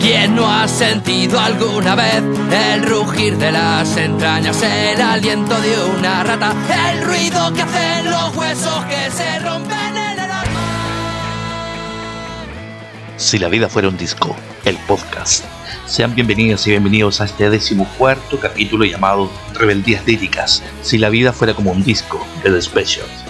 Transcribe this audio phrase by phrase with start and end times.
[0.00, 6.24] ¿Quién no ha sentido alguna vez el rugir de las entrañas, el aliento de una
[6.24, 6.54] rata,
[6.90, 10.64] el ruido que hacen los huesos que se rompen en el alma?
[13.18, 14.34] Si la vida fuera un disco,
[14.64, 15.44] el podcast.
[15.84, 21.52] Sean bienvenidos y bienvenidos a este decimocuarto capítulo llamado Rebeldías Líricas, si la vida fuera
[21.52, 23.24] como un disco de The Specials.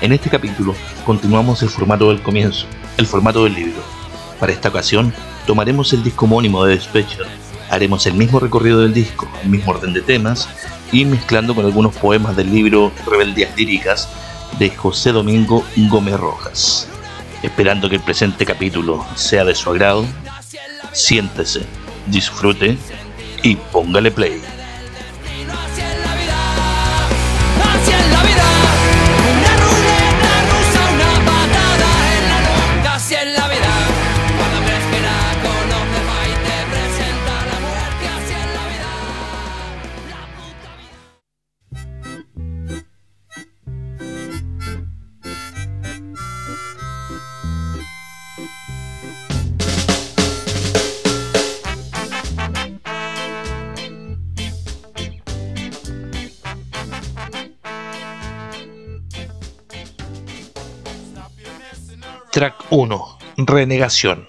[0.00, 0.74] En este capítulo
[1.06, 2.66] continuamos el formato del comienzo,
[2.96, 3.82] el formato del libro.
[4.40, 5.12] Para esta ocasión
[5.48, 7.26] tomaremos el disco homónimo de Specials,
[7.70, 10.46] haremos el mismo recorrido del disco, el mismo orden de temas
[10.92, 14.10] y mezclando con algunos poemas del libro Rebeldías Líricas
[14.58, 16.86] de José Domingo Gómez Rojas.
[17.42, 20.04] Esperando que el presente capítulo sea de su agrado,
[20.92, 21.62] siéntese,
[22.08, 22.76] disfrute
[23.42, 24.42] y póngale play.
[62.78, 63.18] 1.
[63.38, 64.28] Renegación.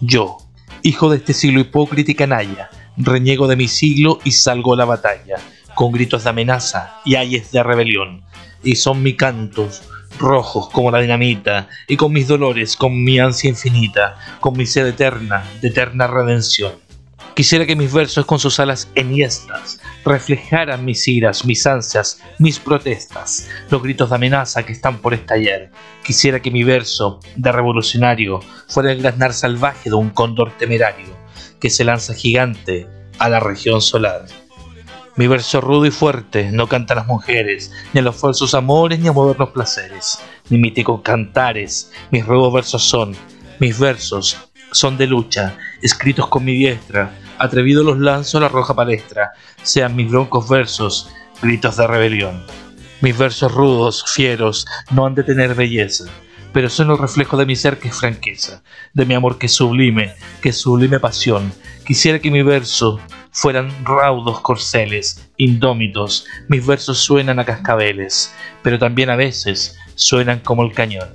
[0.00, 0.38] Yo,
[0.80, 4.86] hijo de este siglo hipócrita y canalla, reniego de mi siglo y salgo a la
[4.86, 5.36] batalla,
[5.74, 8.24] con gritos de amenaza y ayes de rebelión.
[8.64, 9.82] Y son mis cantos,
[10.18, 14.86] rojos como la dinamita, y con mis dolores, con mi ansia infinita, con mi sed
[14.86, 16.72] eterna, de eterna redención.
[17.34, 23.48] Quisiera que mis versos con sus alas enhiestas reflejaran mis iras, mis ansias, mis protestas,
[23.70, 25.70] los gritos de amenaza que están por estallar.
[26.04, 31.16] Quisiera que mi verso de revolucionario fuera el graznar salvaje de un cóndor temerario
[31.58, 32.86] que se lanza gigante
[33.18, 34.26] a la región solar.
[35.16, 38.98] Mi verso rudo y fuerte no canta a las mujeres, ni a los falsos amores,
[38.98, 40.18] ni a modernos placeres,
[40.50, 41.92] ni míticos cantares.
[42.10, 43.16] Mis rudos versos son,
[43.58, 48.74] mis versos son de lucha, escritos con mi diestra, atrevido los lanzo a la roja
[48.74, 51.10] palestra, sean mis broncos versos,
[51.40, 52.44] gritos de rebelión.
[53.00, 56.04] Mis versos rudos, fieros, no han de tener belleza,
[56.52, 58.62] pero son el reflejo de mi ser que es franqueza,
[58.92, 61.52] de mi amor que sublime, que sublime pasión.
[61.86, 63.00] Quisiera que mi verso
[63.32, 70.62] fueran raudos corceles, indómitos, mis versos suenan a cascabeles, pero también a veces suenan como
[70.62, 71.08] el cañón.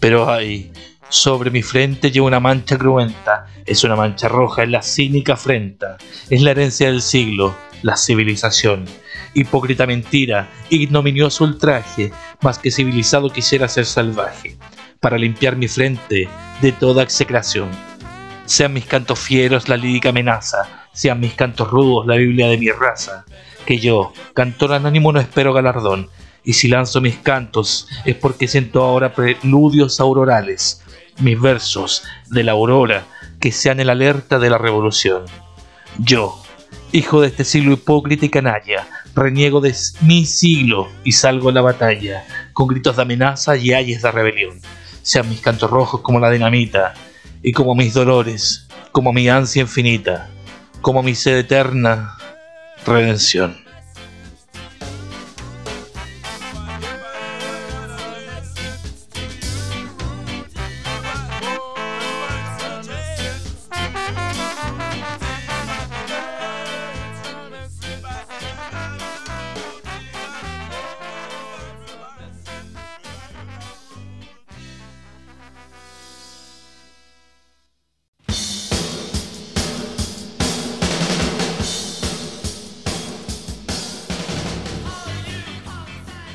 [0.00, 0.72] Pero ay,
[1.12, 5.98] sobre mi frente llevo una mancha cruenta, es una mancha roja en la cínica afrenta,
[6.30, 8.86] es la herencia del siglo, la civilización.
[9.34, 14.56] Hipócrita mentira, ignominioso ultraje, más que civilizado quisiera ser salvaje,
[15.00, 16.30] para limpiar mi frente
[16.62, 17.68] de toda execración.
[18.46, 22.70] Sean mis cantos fieros la lírica amenaza, sean mis cantos rudos la Biblia de mi
[22.70, 23.26] raza,
[23.66, 26.08] que yo, cantor anónimo, no espero galardón,
[26.42, 30.81] y si lanzo mis cantos es porque siento ahora preludios aurorales,
[31.18, 33.04] mis versos de la aurora
[33.40, 35.24] que sean el alerta de la revolución.
[35.98, 36.42] Yo,
[36.92, 41.60] hijo de este siglo hipócrita y canalla, reniego de mi siglo y salgo a la
[41.60, 44.60] batalla, con gritos de amenaza y ayes de rebelión.
[45.02, 46.94] Sean mis cantos rojos como la dinamita,
[47.42, 50.30] y como mis dolores, como mi ansia infinita,
[50.80, 52.16] como mi sed eterna,
[52.86, 53.61] redención.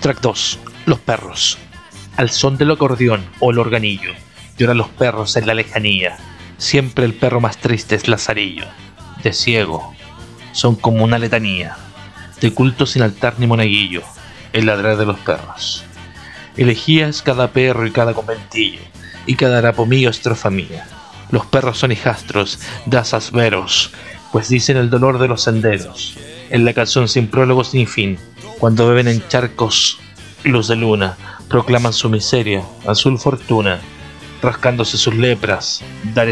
[0.07, 0.59] Track 2.
[0.85, 1.57] Los perros.
[2.15, 4.13] Al son del acordeón o el organillo,
[4.57, 6.15] lloran los perros en la lejanía.
[6.57, 8.63] Siempre el perro más triste es Lazarillo.
[9.21, 9.93] De ciego,
[10.53, 11.75] son como una letanía.
[12.39, 14.01] De culto sin altar ni monaguillo,
[14.53, 15.83] el ladrar de los perros.
[16.55, 18.79] Elegías cada perro y cada conventillo,
[19.25, 20.87] y cada harapo mío estrofa mía.
[21.31, 23.91] Los perros son hijastros de asas veros,
[24.31, 26.17] pues dicen el dolor de los senderos.
[26.49, 28.17] En la canción sin prólogos ni fin,
[28.59, 29.99] cuando beben en charcos
[30.43, 31.17] luz de luna,
[31.49, 33.79] proclaman su miseria, azul fortuna,
[34.41, 36.27] rascándose sus lepras, dar.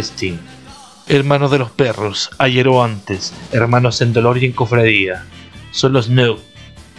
[1.07, 5.25] Hermanos de los perros, ayer o antes, hermanos en dolor y en cofradía,
[5.71, 6.39] son los Neu,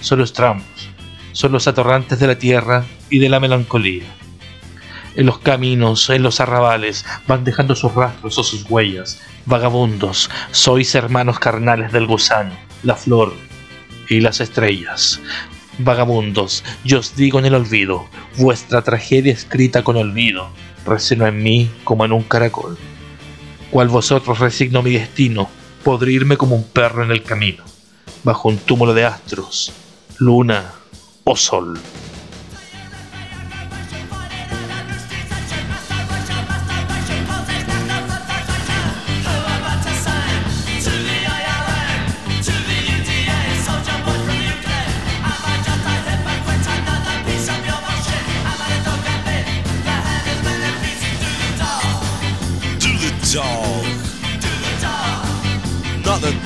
[0.01, 0.89] son los Trumps,
[1.33, 4.05] son los atorrantes de la tierra y de la melancolía.
[5.17, 9.21] En los caminos, en los arrabales, van dejando sus rastros o sus huellas.
[9.47, 13.33] Vagabundos, sois hermanos carnales del gusano, la flor
[14.09, 15.21] y las estrellas.
[15.79, 18.07] Vagabundos, yo os digo en el olvido,
[18.39, 20.49] vuestra tragedia escrita con olvido,
[20.87, 22.79] recenó en mí como en un caracol.
[23.71, 25.51] Cual vosotros resigno mi destino,
[25.85, 27.63] podré irme como un perro en el camino,
[28.25, 29.71] bajo un túmulo de astros,
[30.19, 30.73] luna
[31.25, 31.79] o sol.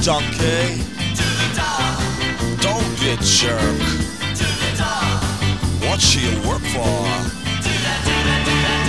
[0.03, 0.83] donkey.
[1.15, 1.27] To
[1.57, 2.57] the.
[2.63, 3.79] Don't be a jerk.
[4.39, 4.47] To
[4.81, 4.93] the.
[5.87, 7.05] What she work for?
[7.61, 8.80] Do that, do that, do that.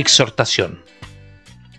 [0.00, 0.82] Exhortación.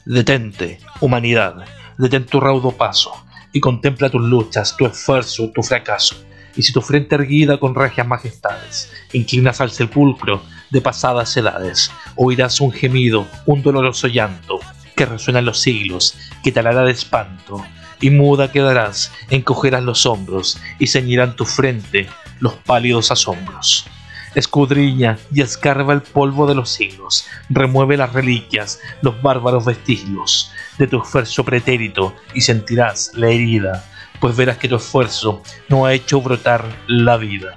[0.05, 1.65] Detente, humanidad,
[1.97, 3.11] detén tu raudo paso
[3.51, 6.15] y contempla tus luchas, tu esfuerzo, tu fracaso.
[6.55, 12.61] Y si tu frente erguida con regias majestades inclinas al sepulcro de pasadas edades, oirás
[12.61, 14.59] un gemido, un doloroso llanto
[14.95, 17.65] que resuena en los siglos, que te hará de espanto,
[18.01, 22.07] y muda quedarás, encogerás los hombros y ceñirán tu frente
[22.39, 23.87] los pálidos asombros
[24.35, 30.87] escudriña y escarba el polvo de los siglos, remueve las reliquias, los bárbaros vestigios de
[30.87, 33.85] tu esfuerzo pretérito y sentirás la herida,
[34.19, 37.53] pues verás que tu esfuerzo no ha hecho brotar la vida.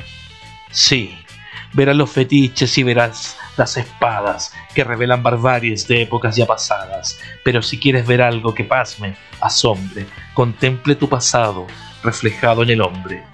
[0.70, 1.16] Sí,
[1.72, 7.62] verás los fetiches y verás las espadas que revelan barbaries de épocas ya pasadas, pero
[7.62, 11.66] si quieres ver algo que pasme, asombre, contemple tu pasado
[12.02, 13.33] reflejado en el hombre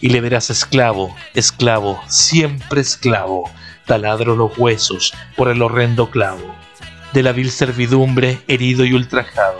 [0.00, 3.50] y le verás esclavo, esclavo, siempre esclavo,
[3.86, 6.54] taladro los huesos por el horrendo clavo,
[7.12, 9.58] de la vil servidumbre herido y ultrajado,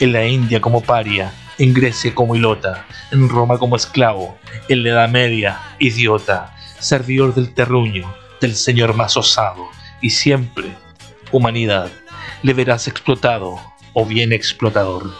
[0.00, 4.38] en la India como paria, en Grecia como ilota, en Roma como esclavo,
[4.68, 9.68] en la Edad Media, idiota, servidor del terruño, del señor más osado,
[10.00, 10.72] y siempre,
[11.32, 11.90] humanidad,
[12.42, 13.60] le verás explotado
[13.92, 15.12] o bien explotador,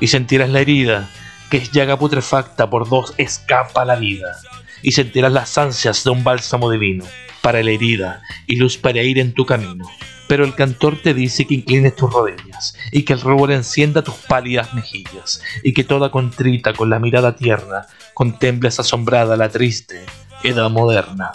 [0.00, 1.08] y sentirás la herida
[1.50, 4.36] que es llaga putrefacta por dos escapa la vida,
[4.82, 7.04] y sentirás las ansias de un bálsamo divino
[7.40, 9.88] para la herida y luz para ir en tu camino.
[10.28, 14.14] Pero el cantor te dice que inclines tus rodillas y que el rubor encienda tus
[14.14, 20.04] pálidas mejillas y que toda contrita con la mirada tierna contembles asombrada la triste
[20.42, 21.30] edad moderna.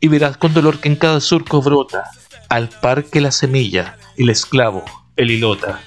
[0.00, 2.10] Y verás con dolor que en cada surco brota
[2.48, 4.84] al par que la semilla, el esclavo,
[5.16, 5.80] el hilota,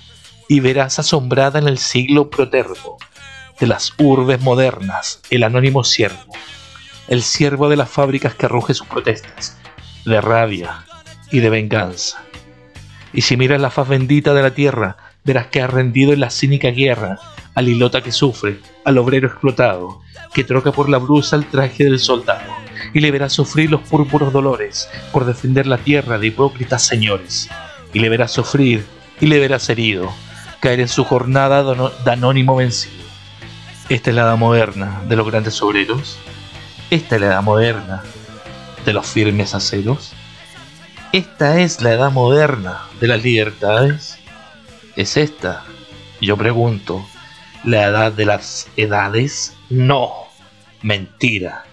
[0.47, 2.97] y verás asombrada en el siglo protervo
[3.59, 6.33] de las urbes modernas, el anónimo siervo,
[7.07, 9.57] el siervo de las fábricas que arroje sus protestas,
[10.05, 10.85] de rabia
[11.31, 12.23] y de venganza.
[13.11, 16.29] Y si miras la faz bendita de la tierra, verás que ha rendido en la
[16.29, 17.19] cínica guerra
[17.53, 20.01] al hilota que sufre, al obrero explotado,
[20.33, 22.53] que troca por la brusa el traje del soldado,
[22.93, 27.49] y le verás sufrir los púrpuros dolores por defender la tierra de hipócritas señores,
[27.93, 28.85] y le verás sufrir
[29.19, 30.09] y le verás herido,
[30.61, 32.98] caer en su jornada de anónimo vencido
[33.89, 36.19] esta es la edad moderna de los grandes obreros.
[36.91, 38.03] Esta es la edad moderna
[38.85, 40.13] de los firmes aceros.
[41.11, 44.19] Esta es la edad moderna de las libertades.
[44.95, 45.63] ¿Es esta?
[46.21, 47.03] Yo pregunto,
[47.63, 49.55] ¿la edad de las edades?
[49.69, 50.13] No,
[50.83, 51.65] mentira.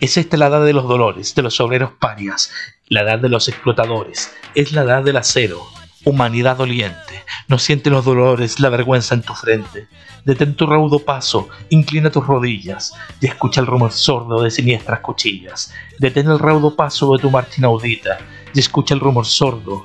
[0.00, 2.50] Es esta la edad de los dolores, de los obreros parias,
[2.86, 5.66] la edad de los explotadores, es la edad del acero,
[6.08, 9.88] humanidad doliente, no siente los dolores, la vergüenza en tu frente.
[10.24, 15.72] Detén tu raudo paso, inclina tus rodillas y escucha el rumor sordo de siniestras cuchillas.
[15.98, 18.18] Detén el raudo paso de tu marcha inaudita
[18.54, 19.84] y escucha el rumor sordo.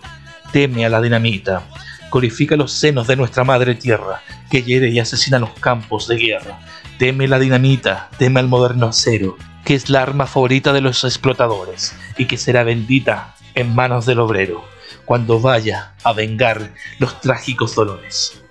[0.51, 1.63] Teme a la dinamita.
[2.11, 6.59] Glorifica los senos de nuestra madre tierra, que hiere y asesina los campos de guerra.
[6.99, 11.95] Teme la dinamita, teme al moderno acero, que es la arma favorita de los explotadores
[12.17, 14.72] y que será bendita en manos del obrero
[15.05, 18.43] cuando vaya a vengar los trágicos dolores.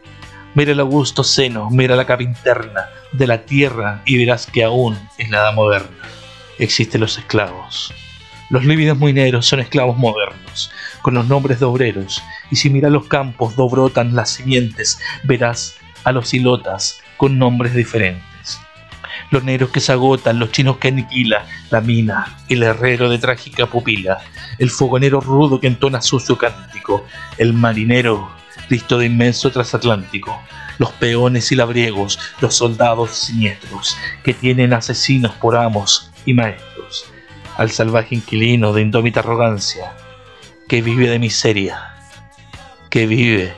[0.55, 4.99] Mira el augusto seno, mira la capa interna de la tierra y verás que aún
[5.19, 5.97] en la edad moderna
[6.59, 7.95] existen los esclavos.
[8.51, 13.07] Los lívidos muineros son esclavos modernos, con los nombres de obreros, y si miras los
[13.07, 18.32] campos do brotan las simientes, verás a los hilotas con nombres diferentes.
[19.33, 23.67] Los negros que se agotan, los chinos que aniquila, la mina, el herrero de trágica
[23.67, 24.19] pupila,
[24.59, 27.05] el fogonero rudo que entona sucio cántico,
[27.39, 28.31] el marinero
[28.69, 30.41] listo de inmenso transatlántico,
[30.79, 37.07] los peones y labriegos, los soldados siniestros, que tienen asesinos por amos y maestros,
[37.57, 39.93] al salvaje inquilino de indómita arrogancia,
[40.69, 41.95] que vive de miseria,
[42.91, 43.55] que vive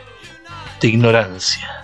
[0.81, 1.84] de ignorancia.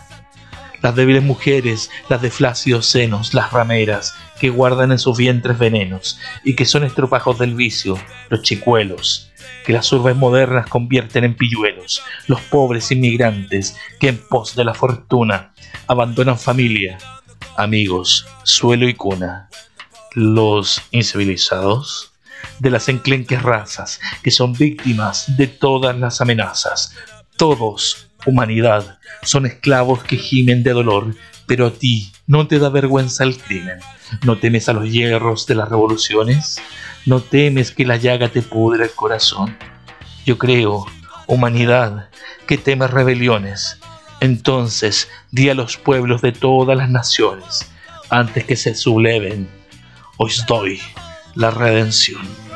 [0.83, 6.19] Las débiles mujeres, las de flácidos senos, las rameras, que guardan en sus vientres venenos,
[6.45, 7.99] y que son estropajos del vicio,
[8.31, 9.31] los chicuelos,
[9.65, 14.75] que las urbes modernas convierten en pilluelos, los pobres inmigrantes, que en pos de la
[14.75, 15.53] fortuna
[15.87, 16.99] abandonan familia,
[17.57, 19.51] amigos, suelo y cuna,
[20.15, 22.13] los incivilizados,
[22.59, 26.95] de las enclenques razas, que son víctimas de todas las amenazas,
[27.37, 31.15] todos, humanidad, son esclavos que gimen de dolor,
[31.47, 33.79] pero a ti no te da vergüenza el crimen.
[34.25, 36.61] ¿No temes a los hierros de las revoluciones?
[37.07, 39.57] ¿No temes que la llaga te pudre el corazón?
[40.25, 40.87] Yo creo,
[41.27, 42.09] humanidad,
[42.47, 43.79] que temes rebeliones.
[44.21, 47.71] Entonces di a los pueblos de todas las naciones,
[48.11, 49.49] antes que se subleven,
[50.19, 50.81] os doy
[51.35, 52.50] la redención.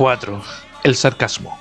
[0.00, 0.42] 4.
[0.82, 1.58] El sarcasmo.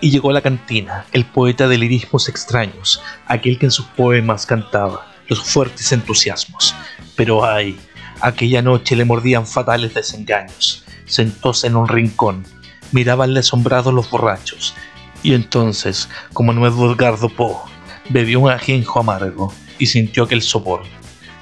[0.00, 4.44] Y llegó a la cantina, el poeta de lirismos extraños, aquel que en sus poemas
[4.44, 6.74] cantaba los fuertes entusiasmos.
[7.14, 7.78] Pero ay,
[8.20, 10.84] aquella noche le mordían fatales desengaños.
[11.06, 12.44] Sentóse en un rincón,
[12.90, 14.74] mirabanle asombrados los borrachos.
[15.22, 17.54] Y entonces, como nuevo Edgardo Poe,
[18.08, 20.82] bebió un ajenjo amargo y sintió aquel sopor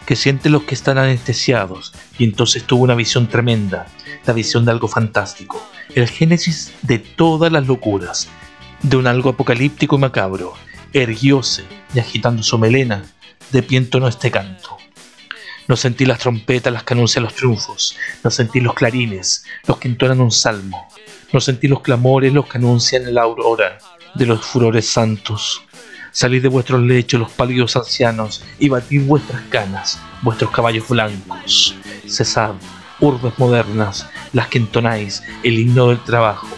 [0.05, 3.87] que sienten los que están anestesiados, y entonces tuvo una visión tremenda,
[4.25, 5.63] la visión de algo fantástico,
[5.95, 8.29] el génesis de todas las locuras,
[8.83, 10.55] de un algo apocalíptico y macabro,
[10.93, 11.65] erguióse
[11.95, 13.05] y agitando su melena,
[13.51, 14.77] de pie entonó este canto.
[15.67, 19.89] No sentí las trompetas las que anuncian los triunfos, no sentí los clarines, los que
[19.89, 20.89] entonan un salmo,
[21.33, 23.79] no sentí los clamores, los que anuncian la aurora
[24.15, 25.63] de los furores santos.
[26.11, 31.77] Salid de vuestros lechos los pálidos ancianos y batid vuestras canas, vuestros caballos blancos.
[32.07, 32.55] Cesad,
[33.01, 36.49] urbes modernas, las que entonáis el himno del trabajo.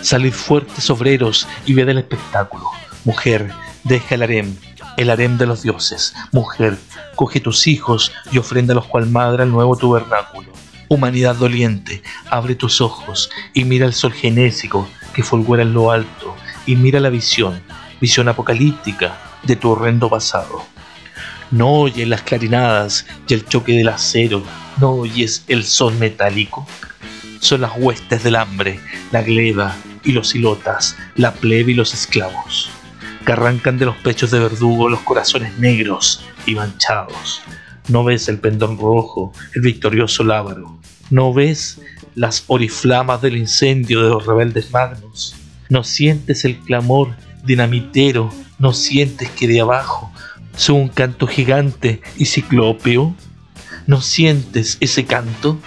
[0.00, 2.64] Salid fuertes obreros y ved el espectáculo.
[3.04, 3.52] Mujer,
[3.84, 4.56] deja el harem,
[4.96, 6.14] el harem de los dioses.
[6.32, 6.78] Mujer,
[7.14, 10.52] coge tus hijos y ofréndalos cual madre al nuevo tabernáculo.
[10.88, 16.34] Humanidad doliente, abre tus ojos y mira el sol genésico que fulgura en lo alto
[16.66, 17.62] y mira la visión,
[18.00, 20.62] visión apocalíptica de tu horrendo pasado.
[21.52, 24.42] No oyes las clarinadas y el choque del acero,
[24.80, 26.66] no oyes el son metálico.
[27.40, 28.80] Son las huestes del hambre,
[29.10, 32.70] la gleba y los hilotas, la plebe y los esclavos,
[33.26, 37.42] que arrancan de los pechos de verdugo los corazones negros y manchados.
[37.88, 40.80] No ves el pendón rojo, el victorioso lábaro.
[41.10, 41.82] No ves
[42.14, 45.34] las oriflamas del incendio de los rebeldes magnos.
[45.68, 48.30] No sientes el clamor dinamitero.
[48.58, 50.11] No sientes que de abajo
[50.68, 53.14] un canto gigante y ciclópeo.
[53.86, 55.58] ¿No sientes ese canto?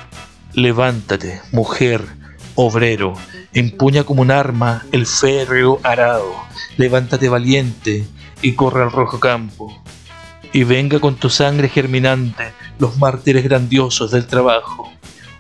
[0.54, 2.06] Levántate, mujer,
[2.56, 3.14] obrero,
[3.54, 6.34] empuña como un arma el férreo arado.
[6.78, 8.06] Levántate valiente
[8.42, 9.84] y corre al rojo campo.
[10.54, 14.90] Y venga con tu sangre germinante los mártires grandiosos del trabajo.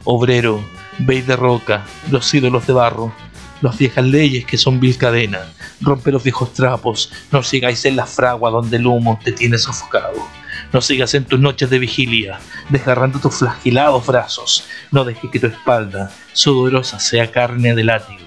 [0.03, 0.59] Obrero,
[0.99, 3.13] ve y derroca los ídolos de barro,
[3.61, 5.45] las viejas leyes que son vil cadena.
[5.81, 10.27] Rompe los viejos trapos, no sigáis en la fragua donde el humo te tiene sofocado.
[10.73, 14.65] No sigas en tus noches de vigilia, desgarrando tus flagilados brazos.
[14.91, 18.25] No dejes que tu espalda, sudorosa, sea carne de látigo.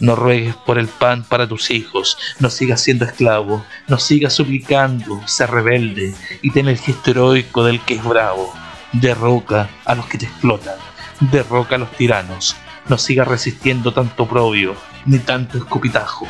[0.00, 5.22] No ruegues por el pan para tus hijos, no sigas siendo esclavo, no sigas suplicando,
[5.28, 8.52] sé rebelde y ten el gesto heroico del que es bravo.
[8.92, 10.74] Derroca a los que te explotan,
[11.20, 12.56] derroca a los tiranos,
[12.88, 16.26] no sigas resistiendo tanto oprobio, ni tanto escupitajo.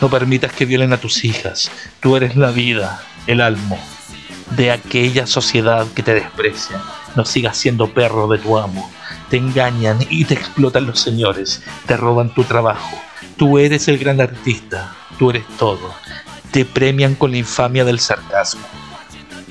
[0.00, 1.70] No permitas que violen a tus hijas,
[2.00, 3.76] tú eres la vida, el alma
[4.56, 6.80] de aquella sociedad que te desprecia.
[7.16, 8.90] No sigas siendo perro de tu amo.
[9.30, 13.00] Te engañan y te explotan los señores, te roban tu trabajo.
[13.36, 15.94] Tú eres el gran artista, tú eres todo.
[16.50, 18.62] Te premian con la infamia del sarcasmo.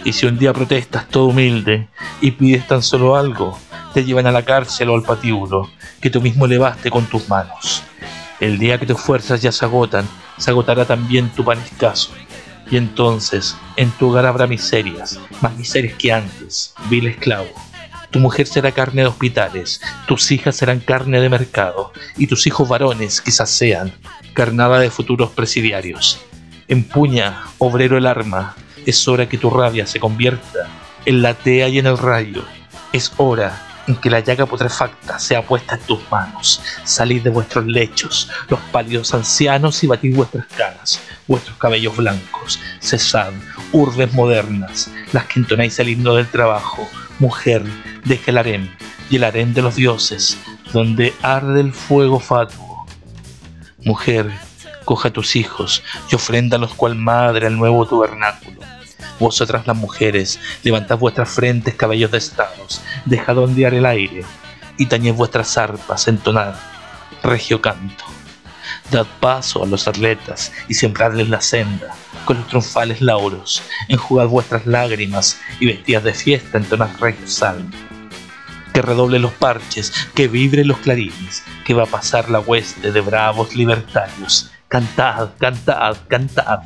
[0.04, 1.88] Y si un día protestas todo humilde
[2.22, 3.58] y pides tan solo algo,
[3.94, 5.70] te llevan a la cárcel o al patíbulo,
[6.02, 7.84] que tú mismo levaste con tus manos.
[8.40, 12.12] El día que tus fuerzas ya se agotan, se agotará también tu pan escaso
[12.72, 17.50] y entonces en tu hogar habrá miserias, más miserias que antes, vil esclavo.
[18.10, 22.68] Tu mujer será carne de hospitales, tus hijas serán carne de mercado, y tus hijos
[22.68, 23.94] varones quizás sean
[24.34, 26.20] carnada de futuros presidiarios.
[26.68, 28.56] Empuña, obrero, el arma,
[28.86, 30.68] es hora que tu rabia se convierta
[31.06, 32.44] en la tea y en el rayo.
[32.94, 36.62] Es hora en que la llaga putrefacta sea puesta en tus manos.
[36.84, 42.60] Salid de vuestros lechos, los pálidos ancianos, y batid vuestras caras, vuestros cabellos blancos.
[42.80, 43.34] Cesad,
[43.72, 46.88] urbes modernas, las que entonáis el himno del trabajo.
[47.20, 47.64] Mujer,
[48.06, 48.70] deja el harem
[49.10, 50.38] y el harem de los dioses,
[50.74, 52.86] donde arde el fuego fatuo.
[53.84, 54.32] Mujer,
[54.86, 58.61] coja a tus hijos y ofréndalos cual madre al nuevo tabernáculo
[59.22, 64.26] vosotras las mujeres, levantad vuestras frentes, cabellos de estados, dejad ondear el aire,
[64.78, 66.56] y tañed vuestras arpas, entonad
[67.24, 68.04] regio canto.
[68.90, 74.66] Dad paso a los atletas y sembradles la senda con los triunfales lauros, enjugad vuestras
[74.66, 77.70] lágrimas y vestidas de fiesta, entonad regio salmo.
[78.74, 83.02] Que redoble los parches, que vibren los clarines, que va a pasar la hueste de
[83.02, 84.52] bravos libertarios.
[84.68, 86.62] Cantad, cantad, cantad,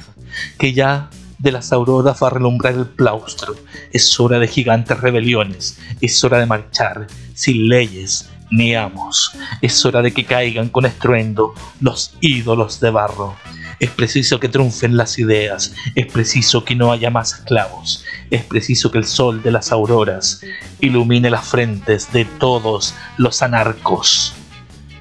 [0.58, 3.56] que ya de las auroras va a relumbrar el plaustro.
[3.91, 9.32] Es hora de gigantes rebeliones, es hora de marchar sin leyes ni amos.
[9.62, 13.36] Es hora de que caigan con estruendo los ídolos de barro.
[13.80, 18.89] Es preciso que triunfen las ideas, es preciso que no haya más esclavos, es preciso
[18.89, 20.41] que el sol de las auroras
[20.80, 24.34] ilumine las frentes de todos los anarcos.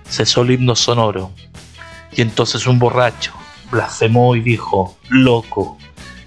[0.09, 1.31] Cesó el himno sonoro,
[2.12, 3.33] y entonces un borracho
[3.70, 5.79] blasfemó y dijo, loco,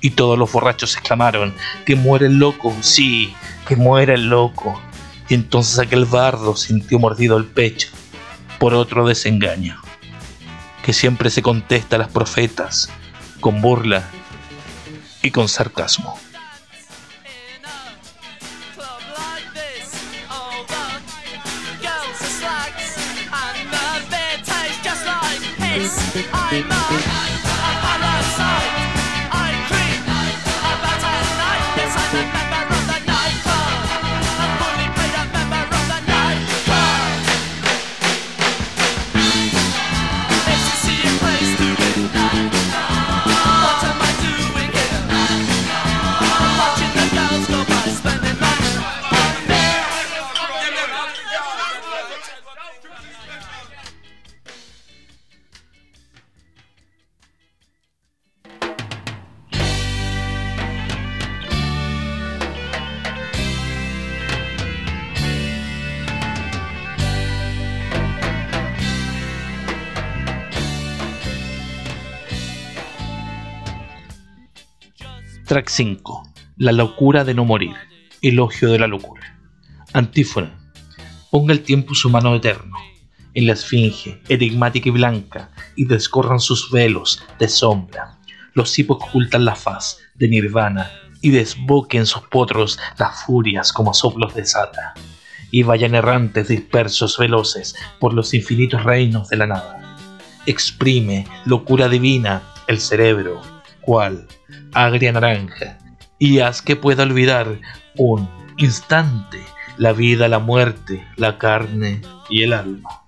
[0.02, 1.56] y todos los borrachos exclamaron,
[1.86, 3.34] que muere el loco, sí,
[3.68, 4.82] que muera el loco.
[5.30, 7.90] Y entonces aquel bardo sintió mordido el pecho
[8.60, 9.82] por otro desengaño,
[10.84, 12.90] que siempre se contesta a las profetas
[13.40, 14.10] con burla
[15.22, 16.18] y con sarcasmo.
[75.58, 76.34] Track 5.
[76.58, 77.74] La locura de no morir.
[78.22, 79.39] Elogio de la locura.
[79.91, 80.56] Antífona.
[81.32, 82.78] Ponga el tiempo su mano eterno
[83.34, 88.20] en la esfinge, enigmática y blanca, y descorran sus velos de sombra.
[88.54, 90.91] Los hipos ocultan la faz de nirvana
[91.22, 94.93] y desboquen sus potros las furias como soplos de sata.
[95.50, 99.98] Y vayan errantes dispersos veloces por los infinitos reinos de la nada.
[100.46, 103.57] Exprime, locura divina, el cerebro,
[103.88, 104.28] cual
[104.73, 105.78] agria naranja,
[106.19, 107.58] y haz que pueda olvidar
[107.95, 109.41] un instante
[109.78, 113.04] la vida, la muerte, la carne y el alma.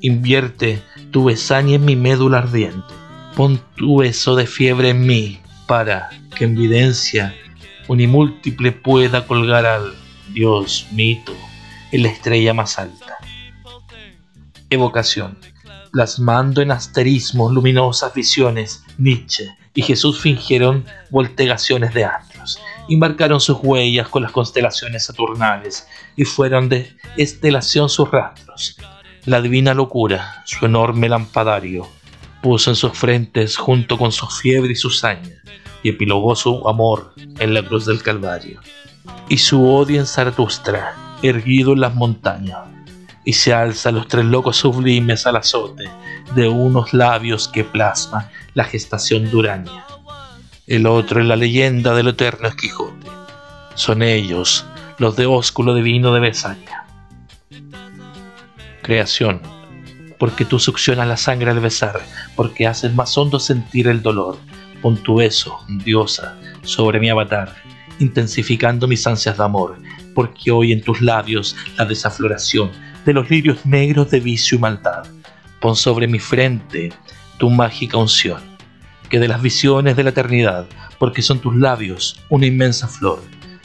[0.00, 2.94] Invierte tu besaña en mi médula ardiente,
[3.36, 7.34] pon tu beso de fiebre en mí, para que en videncia
[7.86, 9.92] unimúltiple pueda colgar al
[10.32, 11.34] Dios mito
[11.92, 13.18] en la estrella más alta.
[14.70, 15.36] Evocación.
[15.92, 23.58] Plasmando en asterismos luminosas visiones, Nietzsche y Jesús fingieron voltegaciones de astros y marcaron sus
[23.62, 28.76] huellas con las constelaciones saturnales y fueron de estelación sus rastros.
[29.24, 31.86] La divina locura, su enorme lampadario,
[32.42, 35.42] puso en sus frentes junto con su fiebre y su saña,
[35.82, 38.60] y epilogó su amor en la cruz del Calvario,
[39.28, 42.58] y su odio en Zaratustra, erguido en las montañas,
[43.30, 45.84] y se alza los tres locos sublimes al azote
[46.34, 49.86] de unos labios que plasma la gestación duraña.
[50.66, 53.06] El otro es la leyenda del eterno es Quijote.
[53.76, 54.66] Son ellos
[54.98, 56.86] los de ósculo divino de Besaña.
[58.82, 59.40] Creación,
[60.18, 62.00] porque tú succionas la sangre al besar,
[62.34, 64.38] porque haces más hondo sentir el dolor.
[64.82, 67.54] Pon tu beso, diosa, sobre mi avatar,
[68.00, 69.78] intensificando mis ansias de amor,
[70.16, 75.02] porque hoy en tus labios la desafloración de los lirios negros de vicio y maldad.
[75.58, 76.92] Pon sobre mi frente
[77.38, 78.40] tu mágica unción,
[79.08, 80.68] que de las visiones de la eternidad,
[81.00, 83.20] porque son tus labios una inmensa flor.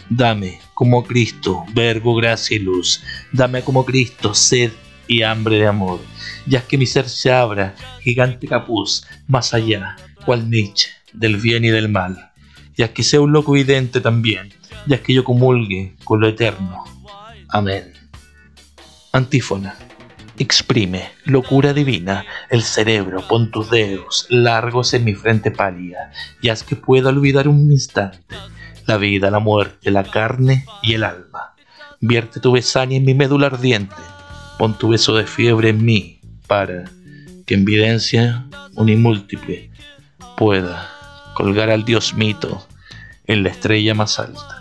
[0.09, 3.03] Dame como Cristo, verbo, gracia y luz.
[3.31, 4.71] Dame como Cristo, sed
[5.07, 5.99] y hambre de amor.
[6.47, 11.69] Ya que mi ser se abra, gigante capuz, más allá, cual Nietzsche, del bien y
[11.69, 12.31] del mal.
[12.75, 14.51] Ya que sea un loco vidente también,
[14.87, 16.83] ya que yo comulgue con lo eterno.
[17.49, 17.93] Amén.
[19.15, 19.77] Antífona.
[20.39, 26.63] Exprime, locura divina, el cerebro, pon tus dedos largos en mi frente pálida, y haz
[26.63, 28.35] que pueda olvidar un instante
[28.85, 31.55] la vida, la muerte, la carne y el alma.
[32.01, 33.95] Vierte tu besania en mi médula ardiente,
[34.59, 36.83] pon tu beso de fiebre en mí, para
[37.45, 39.71] que en videncia unimúltiple
[40.35, 40.91] pueda
[41.35, 42.67] colgar al dios mito
[43.27, 44.54] en la estrella más alta.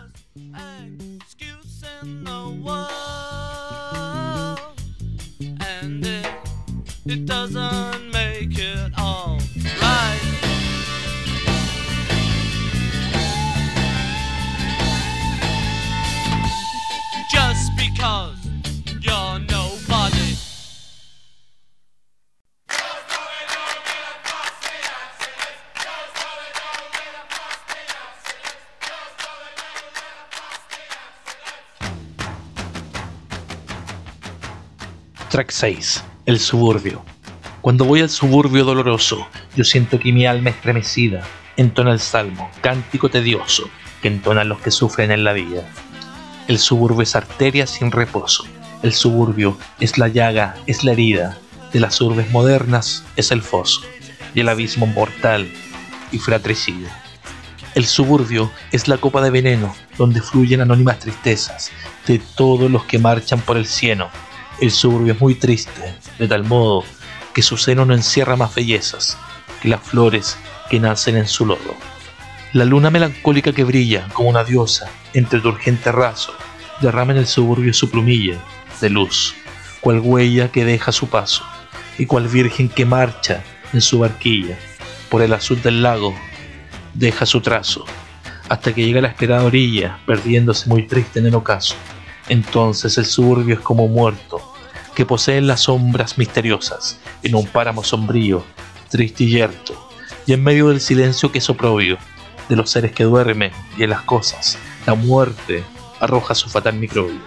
[35.35, 36.05] Track 6.
[36.27, 37.05] El suburbio.
[37.61, 41.25] Cuando voy al suburbio doloroso, yo siento que mi alma estremecida
[41.57, 43.69] entona el salmo, cántico tedioso
[44.01, 45.69] que entonan los que sufren en la vida.
[46.47, 48.45] El suburbio es arteria sin reposo.
[48.85, 51.37] El suburbio es la llaga, es la herida.
[51.73, 53.81] De las urbes modernas es el foso
[54.37, 55.51] y el abismo mortal
[56.13, 56.97] y fratricida.
[57.75, 61.73] El suburbio es la copa de veneno donde fluyen anónimas tristezas
[62.07, 64.11] de todos los que marchan por el cieno.
[64.61, 66.85] El suburbio es muy triste, de tal modo
[67.35, 69.19] que su seno no encierra más bellezas
[69.61, 70.39] que las flores
[70.71, 71.75] que nacen en su lodo.
[72.53, 76.33] La luna melancólica que brilla como una diosa entre tu urgente raso
[76.81, 78.39] derrama en el suburbio su plumilla
[78.81, 79.35] de luz,
[79.81, 81.45] cual huella que deja su paso
[81.99, 84.57] y cual virgen que marcha en su barquilla
[85.09, 86.15] por el azul del lago
[86.95, 87.85] deja su trazo
[88.49, 91.75] hasta que llega a la esperada orilla perdiéndose muy triste en el ocaso.
[92.29, 94.41] Entonces el suburbio es como muerto
[94.95, 98.45] que posee las sombras misteriosas en un páramo sombrío,
[98.89, 99.91] triste y yerto,
[100.27, 101.99] y en medio del silencio que es oprobio
[102.49, 105.65] de los seres que duermen y en las cosas, la muerte
[106.01, 107.21] arroja su fatal microbio.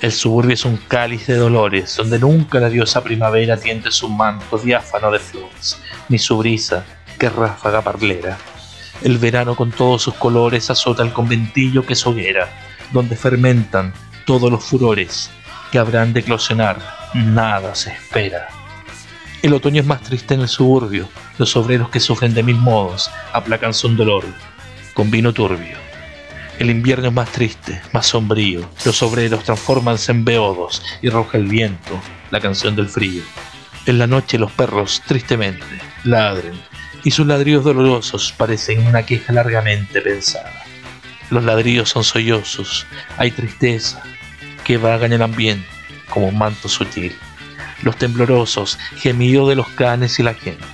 [0.00, 4.56] El suburbio es un cáliz de dolores, donde nunca la diosa primavera tiende su manto
[4.58, 5.78] diáfano de flores,
[6.08, 6.84] ni su brisa
[7.18, 8.38] que ráfaga parlera.
[9.02, 13.92] El verano con todos sus colores azota el conventillo que es hoguera, donde fermentan
[14.24, 15.30] todos los furores
[15.70, 16.78] que habrán de eclosionar,
[17.14, 18.48] nada se espera.
[19.42, 23.10] El otoño es más triste en el suburbio, los obreros que sufren de mil modos
[23.32, 24.24] aplacan su dolor
[24.94, 25.76] con vino turbio.
[26.58, 31.46] El invierno es más triste, más sombrío, los obreros transformanse en beodos y roja el
[31.46, 32.00] viento,
[32.32, 33.22] la canción del frío.
[33.86, 35.64] En la noche los perros, tristemente,
[36.02, 36.60] ladren,
[37.04, 40.64] y sus ladrillos dolorosos parecen una queja largamente pensada.
[41.30, 42.86] Los ladrillos son sollozos,
[43.16, 44.02] hay tristeza
[44.64, 45.66] que vaga en el ambiente
[46.08, 47.14] como un manto sutil.
[47.82, 50.64] Los temblorosos gemidos de los canes y la gente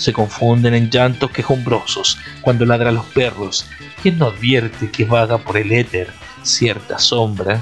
[0.00, 3.66] se confunden en llantos quejumbrosos cuando ladran los perros.
[4.02, 7.60] ¿Quién no advierte que vaga por el éter cierta sombra?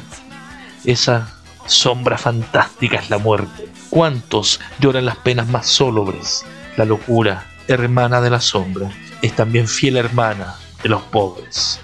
[0.84, 1.34] Esa
[1.66, 3.68] sombra fantástica es la muerte.
[3.90, 6.44] ¿Cuántos lloran las penas más sólobres?
[6.76, 8.88] La locura, hermana de la sombra,
[9.20, 11.80] es también fiel hermana de los pobres.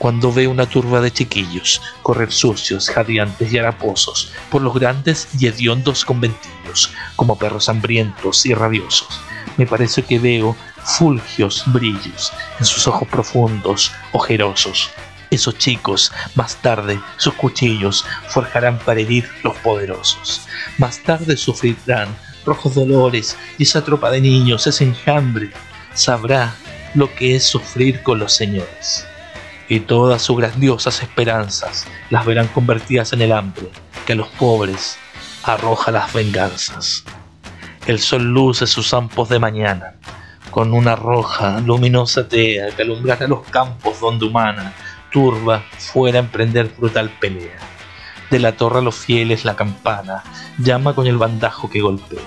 [0.00, 5.46] Cuando ve una turba de chiquillos correr sucios, jadeantes y haraposos por los grandes y
[5.46, 9.20] hediondos conventillos, como perros hambrientos y rabiosos,
[9.58, 14.88] me parece que veo fulgios brillos en sus ojos profundos, ojerosos.
[15.30, 20.48] Esos chicos, más tarde, sus cuchillos forjarán para herir los poderosos.
[20.78, 22.08] Más tarde sufrirán
[22.46, 25.50] rojos dolores y esa tropa de niños, ese enjambre,
[25.92, 26.54] sabrá
[26.94, 29.04] lo que es sufrir con los señores.
[29.70, 33.70] Y todas sus grandiosas esperanzas las verán convertidas en el hambre
[34.04, 34.98] que a los pobres
[35.44, 37.04] arroja las venganzas.
[37.86, 39.94] El sol luce sus campos de mañana,
[40.50, 44.74] con una roja, luminosa tea que alumbrará los campos donde humana
[45.12, 47.58] turba fuera a emprender brutal pelea.
[48.28, 50.24] De la torre a los fieles la campana
[50.58, 52.18] llama con el bandajo que golpea.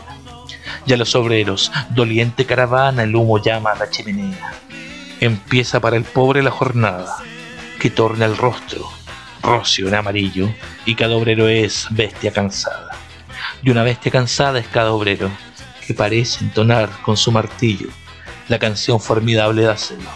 [0.86, 4.54] Y a los obreros, doliente caravana, el humo llama a la chimenea.
[5.20, 7.18] Empieza para el pobre la jornada,
[7.84, 8.90] que torna el rostro,
[9.42, 10.48] rocio en amarillo,
[10.86, 12.92] y cada obrero es bestia cansada.
[13.62, 15.30] Y una bestia cansada es cada obrero,
[15.86, 17.90] que parece entonar con su martillo
[18.48, 20.10] la canción formidable de acero.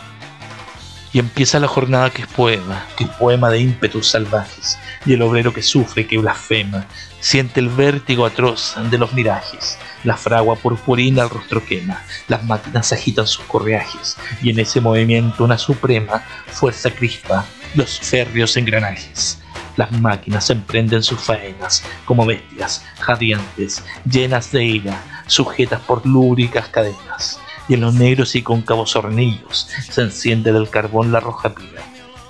[1.11, 5.21] Y empieza la jornada que es poema, que es poema de ímpetus salvajes, y el
[5.21, 6.85] obrero que sufre, que blasfema,
[7.19, 12.93] siente el vértigo atroz de los mirajes, la fragua purpurina al rostro quema, las máquinas
[12.93, 19.39] agitan sus correajes, y en ese movimiento una suprema fuerza crispa los férreos engranajes.
[19.75, 27.39] Las máquinas emprenden sus faenas como bestias jadeantes, llenas de ira, sujetas por lúbricas cadenas
[27.67, 31.81] y en los negros y cóncavos hornillos se enciende del carbón la roja pila,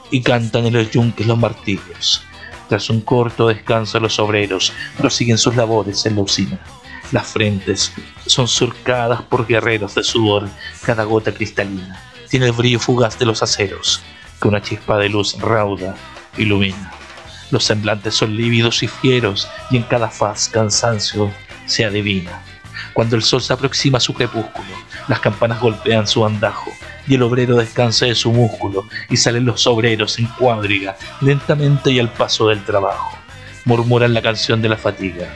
[0.09, 2.23] y cantan en los yunques los martillos.
[2.67, 6.59] Tras un corto descanso los obreros prosiguen sus labores en la usina.
[7.11, 7.93] Las frentes
[8.25, 10.49] son surcadas por guerreros de sudor,
[10.83, 14.01] cada gota cristalina tiene el brillo fugaz de los aceros,
[14.41, 15.95] que una chispa de luz rauda
[16.37, 16.91] ilumina.
[17.51, 21.31] Los semblantes son lívidos y fieros, y en cada faz cansancio
[21.65, 22.41] se adivina.
[22.93, 24.67] Cuando el sol se aproxima a su crepúsculo,
[25.07, 26.71] las campanas golpean su andajo
[27.07, 31.99] y el obrero descansa de su músculo y salen los obreros en cuadriga, lentamente y
[31.99, 33.17] al paso del trabajo.
[33.65, 35.27] Murmuran la canción de la fatiga.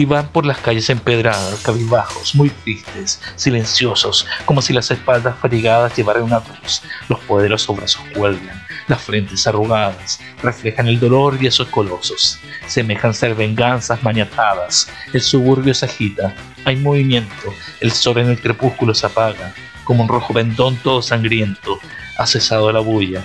[0.00, 5.94] Y van por las calles empedradas, cabizbajos, muy tristes, silenciosos, como si las espaldas fatigadas
[5.94, 6.80] llevaran una cruz.
[7.10, 12.38] Los poderosos brazos cuelgan, las frentes arrugadas reflejan el dolor y esos colosos.
[12.66, 14.88] Semejan ser venganzas maniatadas.
[15.12, 16.34] El suburbio se agita,
[16.64, 19.52] hay movimiento, el sol en el crepúsculo se apaga,
[19.84, 21.78] como un rojo vendón todo sangriento.
[22.16, 23.22] Ha cesado la bulla.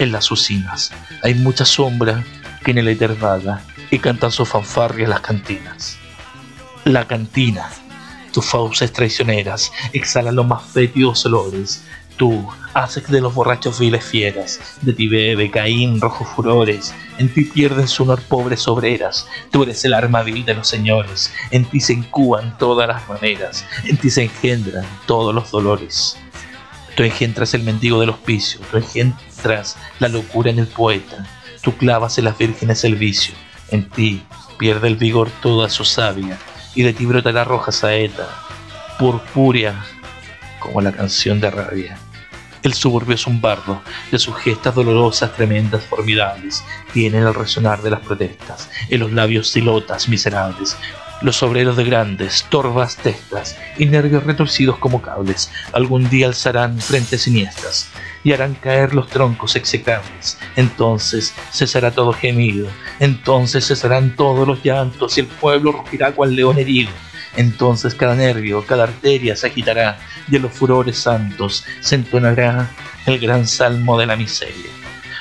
[0.00, 0.90] En las usinas
[1.22, 2.24] hay mucha sombra
[2.64, 3.62] que en el éter vaga
[3.92, 6.00] y cantan sus fanfarrias las cantinas.
[6.86, 7.68] La cantina,
[8.32, 11.82] tus fauces traicioneras exhalan los más fétidos olores.
[12.16, 17.42] Tú haces de los borrachos viles fieras, de ti bebe Caín rojos furores, en ti
[17.42, 21.80] pierden su honor pobres obreras, tú eres el arma vil de los señores, en ti
[21.80, 26.16] se incuban todas las maneras, en ti se engendran todos los dolores.
[26.94, 31.26] Tú engendras el mendigo del hospicio, tú engendras la locura en el poeta,
[31.62, 33.34] tú clavas en las vírgenes el vicio,
[33.72, 34.22] en ti
[34.56, 36.38] pierde el vigor toda su savia,
[36.76, 38.28] y de ti brota la roja saeta,
[38.98, 39.84] purpúrea
[40.60, 41.98] como la canción de rabia.
[42.62, 46.62] El suburbio es un bardo, de sus gestas dolorosas, tremendas, formidables,
[46.92, 50.76] tienen el resonar de las protestas, en los labios silotas miserables,
[51.22, 57.22] los obreros de grandes, torvas testas y nervios retorcidos como cables, algún día alzarán frentes
[57.22, 57.88] siniestras
[58.22, 60.38] y harán caer los troncos execrables.
[60.56, 62.68] Entonces cesará todo gemido,
[63.00, 66.90] entonces cesarán todos los llantos y el pueblo rugirá cual león herido.
[67.36, 69.98] Entonces cada nervio, cada arteria se agitará
[70.30, 72.70] y en los furores santos se entonará
[73.06, 74.70] el gran salmo de la miseria.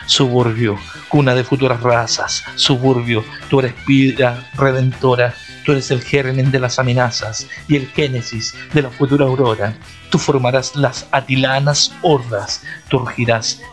[0.08, 0.78] Suburbio,
[1.10, 5.34] cuna de futuras razas, suburbio, tu eres pira redentora,
[5.66, 9.76] tú eres el germen de las amenazas y el génesis de la futura aurora.
[10.10, 13.04] Tú formarás las atilanas hordas, tú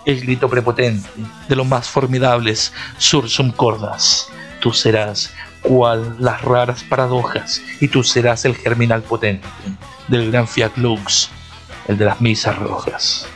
[0.06, 1.08] el grito prepotente
[1.48, 4.28] de los más formidables sursum cordas.
[4.60, 9.46] Tú serás cual las raras paradojas y tú serás el germinal potente
[10.08, 11.30] del gran Fiat Lux,
[11.88, 13.26] el de las misas rojas.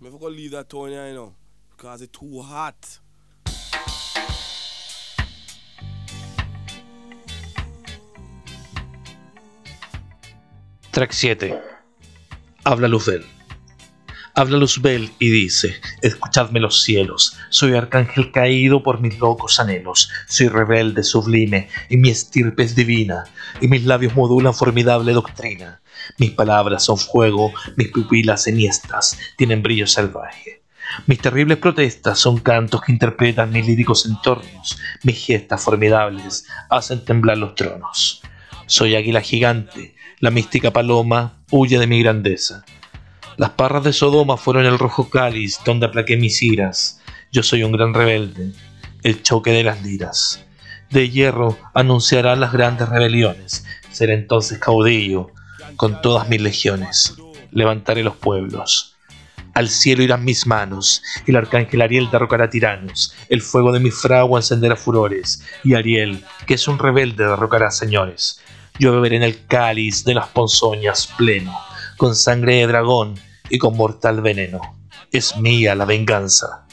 [0.00, 1.34] Boy, me forgot leave that town here, you know,
[1.76, 3.00] because it's too hot.
[10.92, 11.60] Track 7.
[12.64, 13.37] Habla Luzbel.
[14.38, 20.46] Habla Luzbel y dice, escuchadme los cielos, soy arcángel caído por mis locos anhelos, soy
[20.46, 23.24] rebelde, sublime, y mi estirpe es divina,
[23.60, 25.80] y mis labios modulan formidable doctrina.
[26.18, 30.62] Mis palabras son fuego, mis pupilas enhiestas tienen brillo salvaje.
[31.06, 37.38] Mis terribles protestas son cantos que interpretan mis líricos entornos, mis gestas formidables hacen temblar
[37.38, 38.22] los tronos.
[38.66, 42.64] Soy águila gigante, la mística paloma huye de mi grandeza.
[43.38, 47.00] Las parras de Sodoma fueron el rojo cáliz donde aplaqué mis iras.
[47.30, 48.50] Yo soy un gran rebelde,
[49.04, 50.44] el choque de las liras.
[50.90, 53.64] De hierro anunciará las grandes rebeliones.
[53.92, 55.30] Seré entonces caudillo
[55.76, 57.14] con todas mis legiones.
[57.52, 58.96] Levantaré los pueblos.
[59.54, 64.40] Al cielo irán mis manos, el arcángel Ariel derrocará tiranos, el fuego de mi fragua
[64.40, 68.40] encenderá furores, y Ariel, que es un rebelde, derrocará señores.
[68.80, 71.56] Yo beberé en el cáliz de las ponzoñas pleno,
[71.96, 74.60] con sangre de dragón y con mortal veneno.
[75.12, 76.66] Es mía la venganza.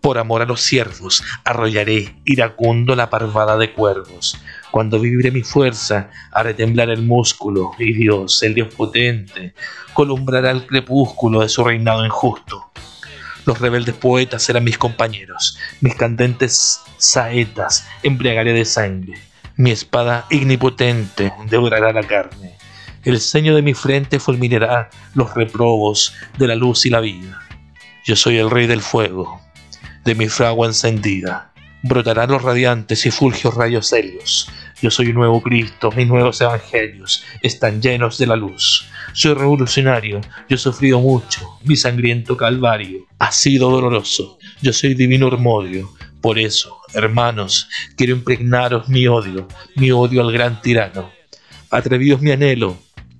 [0.00, 4.38] Por amor a los siervos, arrollaré iracundo la parvada de cuervos.
[4.70, 9.54] Cuando vibre mi fuerza, haré temblar el músculo, y Dios, el Dios potente,
[9.94, 12.70] columbrará el crepúsculo de su reinado injusto.
[13.46, 19.18] Los rebeldes poetas serán mis compañeros, mis candentes saetas embriagaré de sangre.
[19.56, 22.53] Mi espada ignipotente devorará la carne.
[23.04, 27.38] El ceño de mi frente fulminará los reprobos de la luz y la vida.
[28.06, 29.42] Yo soy el rey del fuego,
[30.04, 31.52] de mi fragua encendida.
[31.82, 34.50] Brotarán los radiantes y fulgios rayos helios.
[34.80, 38.86] Yo soy un nuevo Cristo, mis nuevos evangelios están llenos de la luz.
[39.12, 44.38] Soy revolucionario, yo he sufrido mucho, mi sangriento calvario ha sido doloroso.
[44.62, 45.90] Yo soy divino Hermodio,
[46.22, 51.10] por eso, hermanos, quiero impregnaros mi odio, mi odio al gran tirano.
[51.70, 52.78] Atrevidos mi anhelo,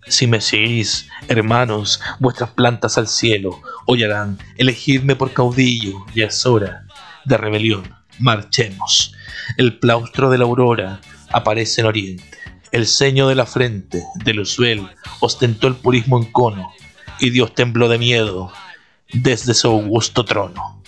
[0.09, 6.87] si me seguís, hermanos, vuestras plantas al cielo hollarán, elegidme por caudillo, ya es hora
[7.25, 9.15] de rebelión, marchemos.
[9.57, 11.01] El plaustro de la aurora
[11.33, 12.39] aparece en oriente,
[12.71, 14.89] el ceño de la frente de Luzbel
[15.21, 16.73] ostentó el purismo en cono,
[17.21, 18.53] y Dios tembló de miedo
[19.13, 20.83] desde su augusto trono.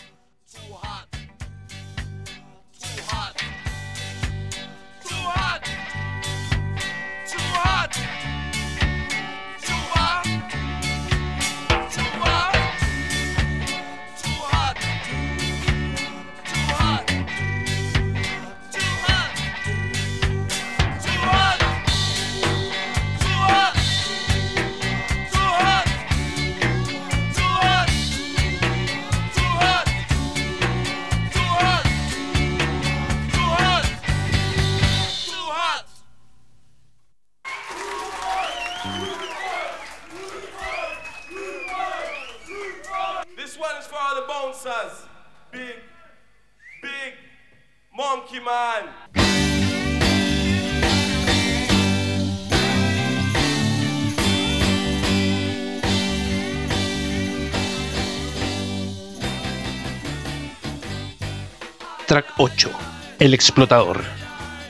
[63.26, 64.04] El explotador.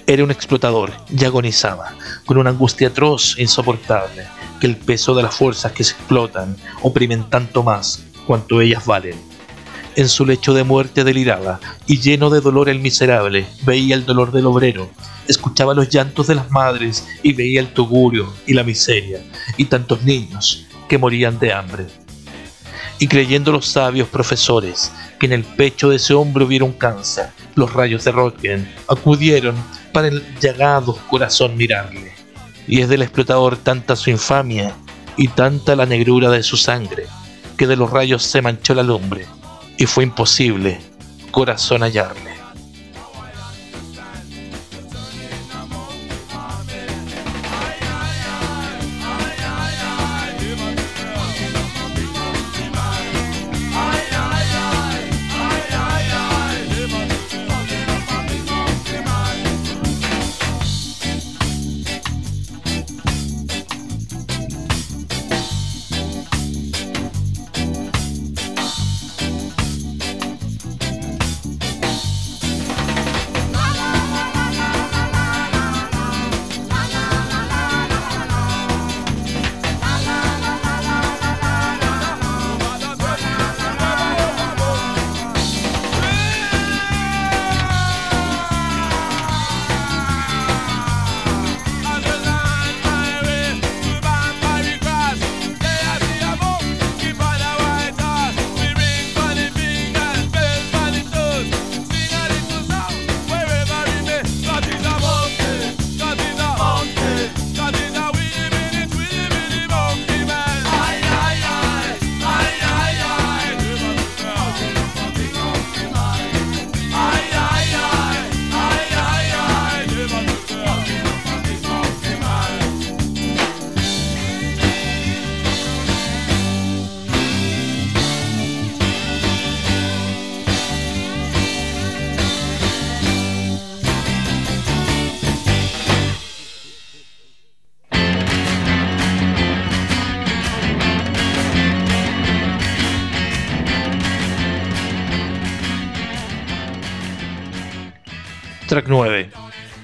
[0.06, 4.26] Era un explotador y agonizaba, con una angustia atroz e insoportable,
[4.58, 9.20] que el peso de las fuerzas que se explotan oprimen tanto más cuanto ellas valen.
[9.94, 14.32] En su lecho de muerte deliraba, y lleno de dolor el miserable, veía el dolor
[14.32, 14.88] del obrero,
[15.28, 19.20] escuchaba los llantos de las madres y veía el tugurio y la miseria,
[19.58, 21.88] y tantos niños que morían de hambre
[22.98, 27.28] y creyendo los sabios profesores que en el pecho de ese hombre hubiera un cáncer,
[27.56, 29.56] los rayos de Röntgen acudieron
[29.92, 32.12] para el llagado corazón mirarle.
[32.68, 34.74] Y es del explotador tanta su infamia
[35.16, 37.06] y tanta la negrura de su sangre,
[37.56, 39.26] que de los rayos se manchó la lumbre,
[39.78, 40.78] y fue imposible
[41.30, 42.35] corazón hallarle.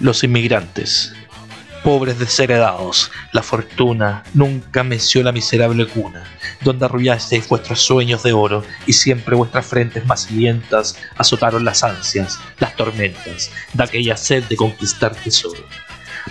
[0.02, 1.12] Los inmigrantes.
[1.84, 6.24] Pobres desheredados, la fortuna nunca meció la miserable cuna,
[6.62, 12.40] donde arrullasteis vuestros sueños de oro y siempre vuestras frentes más lientas azotaron las ansias,
[12.58, 15.64] las tormentas, de aquella sed de conquistar tesoro.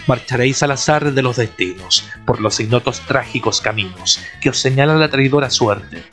[0.06, 5.10] Marcharéis al azar de los destinos, por los ignotos trágicos caminos que os señala la
[5.10, 6.04] traidora suerte.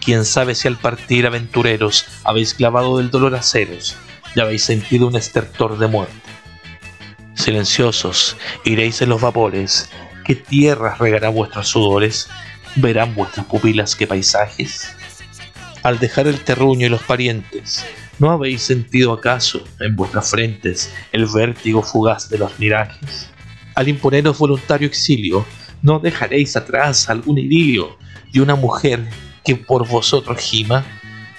[0.00, 3.96] Quién sabe si al partir aventureros habéis clavado del dolor aceros
[4.36, 6.29] y habéis sentido un estertor de muerte.
[7.40, 8.36] Silenciosos
[8.66, 9.88] iréis en los vapores,
[10.26, 12.28] ¿qué tierras regarán vuestros sudores?
[12.76, 14.94] ¿Verán vuestras pupilas qué paisajes?
[15.82, 17.82] Al dejar el terruño y los parientes,
[18.18, 23.30] ¿no habéis sentido acaso en vuestras frentes el vértigo fugaz de los mirajes?
[23.74, 25.46] Al imponeros voluntario exilio,
[25.80, 27.96] ¿no dejaréis atrás algún idilio
[28.34, 29.08] y una mujer
[29.46, 30.84] que por vosotros gima?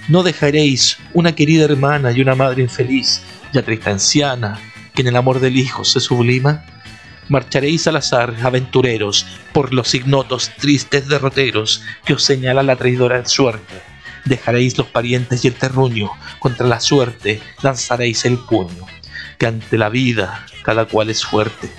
[0.07, 3.21] ¿No dejaréis una querida hermana y una madre infeliz,
[3.53, 4.59] ya triste anciana,
[5.01, 6.63] en el amor del Hijo se sublima?
[7.27, 13.81] Marcharéis al azar, aventureros, por los ignotos, tristes derroteros que os señala la traidora suerte.
[14.25, 18.85] Dejaréis los parientes y el terruño, contra la suerte lanzaréis el puño,
[19.37, 21.71] que ante la vida cada cual es fuerte.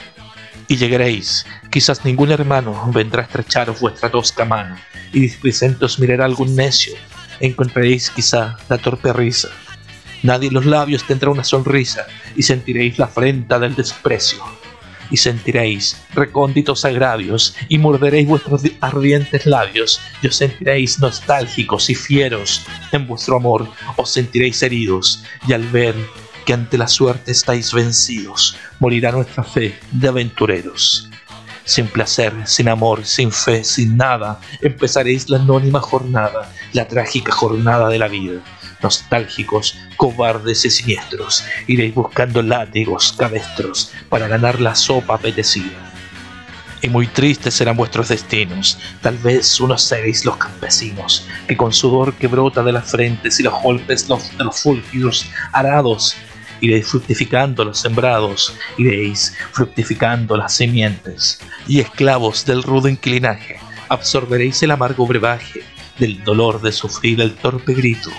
[0.68, 4.76] Y llegaréis, quizás ningún hermano vendrá a estrecharos vuestra tosca mano,
[5.12, 6.94] y displicente os mirará algún necio,
[7.40, 9.50] encontraréis quizá la torpe risa.
[10.22, 12.06] Nadie en los labios tendrá una sonrisa,
[12.36, 14.42] y sentiréis la afrenta del desprecio.
[15.10, 22.62] Y sentiréis recónditos agravios, y morderéis vuestros ardientes labios, y os sentiréis nostálgicos y fieros.
[22.92, 25.94] En vuestro amor os sentiréis heridos, y al ver
[26.44, 31.08] que ante la suerte estáis vencidos, morirá nuestra fe de aventureros.
[31.64, 37.88] Sin placer, sin amor, sin fe, sin nada, empezaréis la anónima jornada, la trágica jornada
[37.88, 38.40] de la vida.
[38.82, 45.90] Nostálgicos, cobardes y siniestros, iréis buscando látigos, cabestros, para ganar la sopa apetecida.
[46.80, 52.14] Y muy tristes serán vuestros destinos, tal vez unos seréis los campesinos, que con sudor
[52.14, 56.16] que brota de las frentes y los golpes los- de los fúlgidos arados,
[56.60, 64.72] iréis fructificando los sembrados, iréis fructificando las semientes, y esclavos del rudo inclinaje, absorberéis el
[64.72, 65.62] amargo brebaje
[65.98, 68.10] del dolor de sufrir el torpe grito,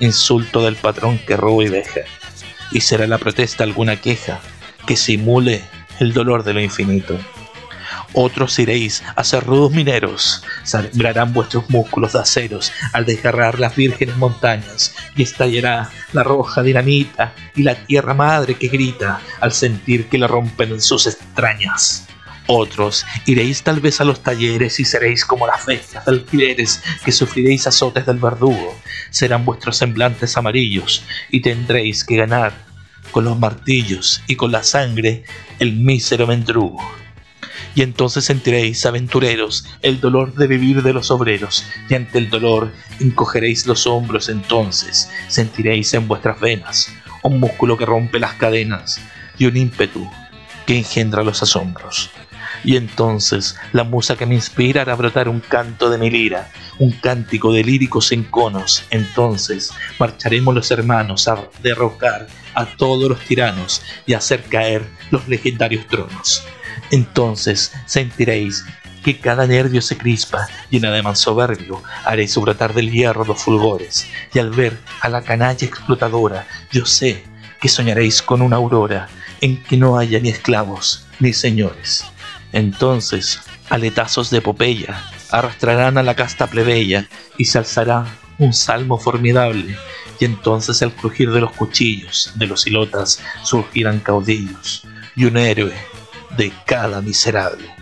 [0.00, 2.00] insulto del patrón que roba y deja,
[2.72, 4.40] y será la protesta alguna queja
[4.86, 5.62] que simule
[6.00, 7.18] el dolor de lo infinito.
[8.12, 14.16] Otros iréis a ser rudos mineros, sangrarán vuestros músculos de aceros al desgarrar las vírgenes
[14.16, 20.18] montañas, y estallará la roja dinamita y la tierra madre que grita al sentir que
[20.18, 22.08] le rompen en sus extrañas.
[22.52, 27.12] Otros iréis tal vez a los talleres y seréis como las bestias de alquileres que
[27.12, 28.76] sufriréis azotes del verdugo.
[29.10, 32.52] Serán vuestros semblantes amarillos y tendréis que ganar
[33.12, 35.22] con los martillos y con la sangre
[35.60, 36.80] el mísero mendrugo.
[37.76, 42.72] Y entonces sentiréis, aventureros, el dolor de vivir de los obreros, y ante el dolor
[42.98, 46.92] encogeréis los hombros entonces, sentiréis en vuestras venas
[47.22, 49.00] un músculo que rompe las cadenas
[49.38, 50.10] y un ímpetu
[50.66, 52.10] que engendra los asombros.
[52.64, 56.92] Y entonces la musa que me inspira hará brotar un canto de mi lira, un
[56.92, 58.84] cántico de líricos enconos.
[58.90, 65.86] Entonces marcharemos los hermanos a derrocar a todos los tiranos y hacer caer los legendarios
[65.86, 66.44] tronos.
[66.90, 68.64] Entonces sentiréis
[69.02, 74.06] que cada nervio se crispa, llena de manso soberbio, haréis brotar del hierro los fulgores,
[74.34, 77.24] y al ver a la canalla explotadora, yo sé
[77.60, 79.08] que soñaréis con una aurora
[79.40, 82.04] en que no haya ni esclavos ni señores.
[82.52, 88.06] Entonces, aletazos de epopeya arrastrarán a la casta plebeya y se alzará
[88.38, 89.76] un salmo formidable,
[90.18, 94.84] y entonces al crujir de los cuchillos de los hilotas surgirán caudillos
[95.14, 95.74] y un héroe
[96.36, 97.79] de cada miserable.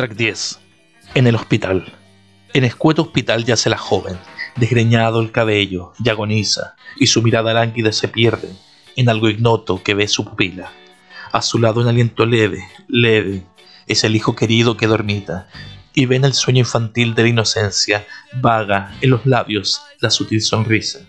[0.00, 0.60] Track 10.
[1.12, 1.92] En el hospital.
[2.54, 4.16] En escueto hospital yace la joven,
[4.56, 8.48] desgreñado el cabello, y agoniza, y su mirada lánguida se pierde
[8.96, 10.72] en algo ignoto que ve su pupila.
[11.32, 13.44] A su lado un aliento leve, leve,
[13.86, 15.48] es el hijo querido que dormita,
[15.92, 21.00] y ven el sueño infantil de la inocencia, vaga en los labios la sutil sonrisa.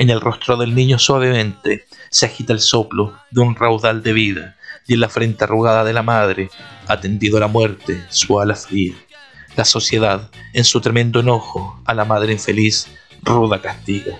[0.00, 4.56] En el rostro del niño suavemente se agita el soplo de un raudal de vida
[4.86, 6.50] y en la frente arrugada de la madre
[6.88, 8.94] ha tendido la muerte su ala fría.
[9.56, 12.88] La sociedad, en su tremendo enojo, a la madre infeliz
[13.22, 14.18] ruda castiga.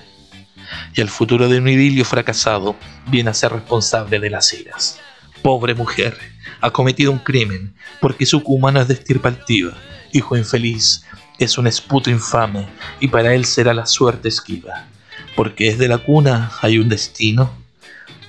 [0.94, 5.00] Y el futuro de un idilio fracasado viene a ser responsable de las iras.
[5.42, 6.16] Pobre mujer,
[6.60, 9.72] ha cometido un crimen porque su cumano es de estirpa altiva.
[10.12, 11.04] Hijo infeliz,
[11.38, 12.66] es un esputo infame
[13.00, 14.86] y para él será la suerte esquiva.
[15.34, 17.50] Porque es de la cuna hay un destino.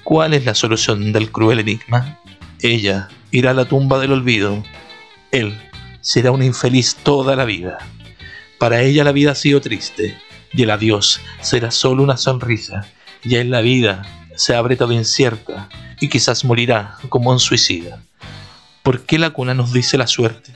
[0.03, 2.19] ¿Cuál es la solución del cruel enigma?
[2.63, 4.63] Ella irá a la tumba del olvido.
[5.31, 5.59] Él
[5.99, 7.77] será un infeliz toda la vida.
[8.57, 10.17] Para ella la vida ha sido triste
[10.53, 12.87] y el adiós será solo una sonrisa.
[13.25, 14.07] Ya en la vida
[14.37, 15.67] se abre todo incierta
[15.99, 18.01] y quizás morirá como un suicida.
[18.81, 20.53] ¿Por qué la cuna nos dice la suerte?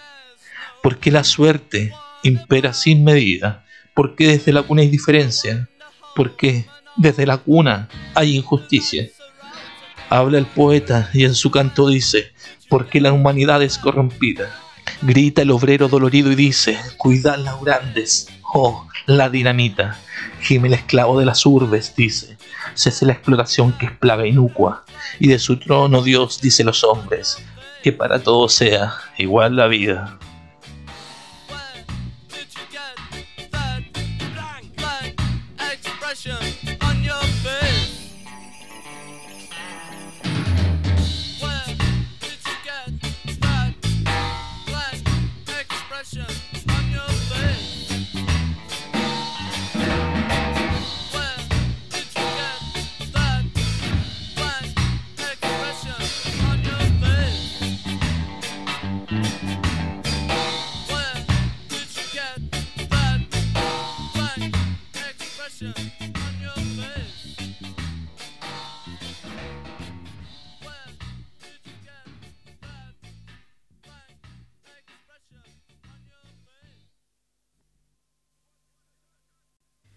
[0.81, 1.91] ¿Por qué la suerte
[2.23, 3.65] impera sin medida?
[3.93, 5.67] ¿Por qué desde la cuna hay diferencia?
[6.15, 9.09] ¿Por qué desde la cuna hay injusticia?
[10.09, 12.31] Habla el poeta y en su canto dice,
[12.69, 14.49] ¿por qué la humanidad es corrompida?
[15.01, 19.99] Grita el obrero dolorido y dice, cuidad las grandes, oh, la dinamita.
[20.41, 22.37] Gime el esclavo de las urbes, dice,
[22.73, 24.85] cese la explotación que es plaga inúcua,
[25.19, 27.43] y de su trono Dios dice los hombres,
[27.83, 30.17] que para todos sea igual la vida.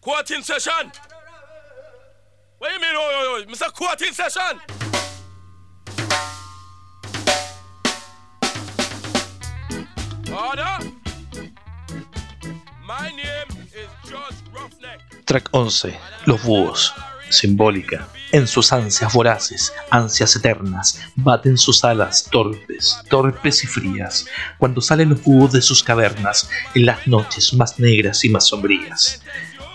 [0.00, 0.90] Quoting session.
[2.56, 3.70] What do you mean, oh, Mr.
[3.70, 4.58] Quoting session?
[10.32, 10.78] Order.
[12.86, 15.26] My name is George Roughneck.
[15.26, 15.94] Track 11.
[16.24, 16.94] Los búhos.
[17.28, 18.08] Simbólica.
[18.32, 24.26] En sus ansias voraces, ansias eternas, baten sus alas torpes, torpes y frías,
[24.56, 29.22] cuando salen los búhos de sus cavernas en las noches más negras y más sombrías.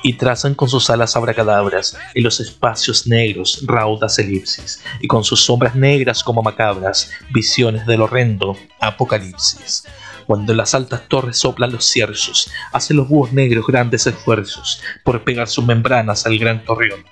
[0.08, 5.43] Y trazan con sus alas abracadabras en los espacios negros raudas elipsis, y con sus
[5.43, 9.84] sombras negras como macabras, visiones del horrendo apocalipsis.
[10.28, 15.24] Cuando en las altas torres soplan los cierzos, hacen los búhos negros grandes esfuerzos por
[15.24, 17.03] pegar sus membranas al gran torreón.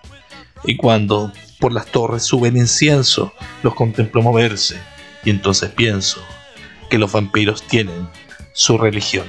[0.63, 3.33] Y cuando por las torres suben incienso,
[3.63, 4.79] los contemplo moverse,
[5.25, 6.21] y entonces pienso
[6.91, 8.07] que los vampiros tienen
[8.53, 9.25] su religión.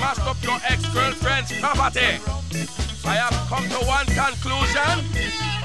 [0.00, 2.16] Smashed up your ex-girlfriend's property.
[3.04, 4.96] I have come to one conclusion.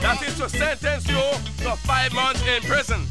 [0.03, 1.23] That is to sentence you
[1.63, 3.01] to five months in prison.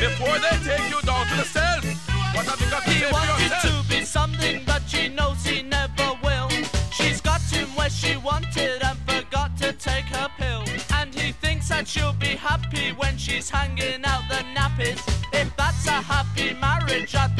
[0.00, 1.84] Before they take you down to the cells,
[2.32, 5.60] what have you got to He say wanted to be something, but she knows he
[5.62, 6.48] never will.
[6.90, 10.64] She's got him where she wanted and forgot to take her pill.
[10.94, 15.00] And he thinks that she'll be happy when she's hanging out the nappies.
[15.34, 17.36] If that's a happy marriage, I'd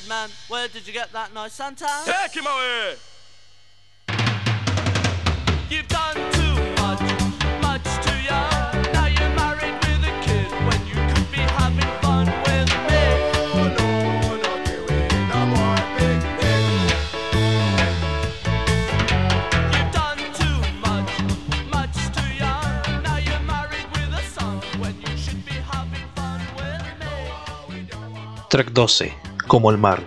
[0.00, 0.28] kid man.
[0.48, 2.04] Where did you get that nice suntan?
[2.04, 2.96] Take him away.
[5.70, 7.00] You've done too much,
[7.62, 8.72] much too young.
[8.92, 13.04] Now you're married with a kid when you could be having fun with me.
[13.56, 13.88] Oh no,
[14.44, 15.00] no kiwi,
[15.32, 16.64] no more picnic.
[19.72, 21.12] You've done too much,
[21.76, 23.02] much too young.
[23.02, 27.12] Now you're married with a son when you should be having fun with me.
[28.50, 29.25] Track 12.
[29.46, 30.02] Como el mar.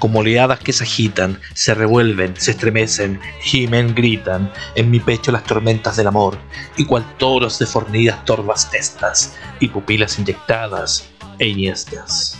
[0.00, 5.44] Como oleadas que se agitan, se revuelven, se estremecen, gimen, gritan, en mi pecho las
[5.44, 6.38] tormentas del amor,
[6.76, 12.36] y cual toros de fornidas torvas testas, y pupilas inyectadas e iniestas.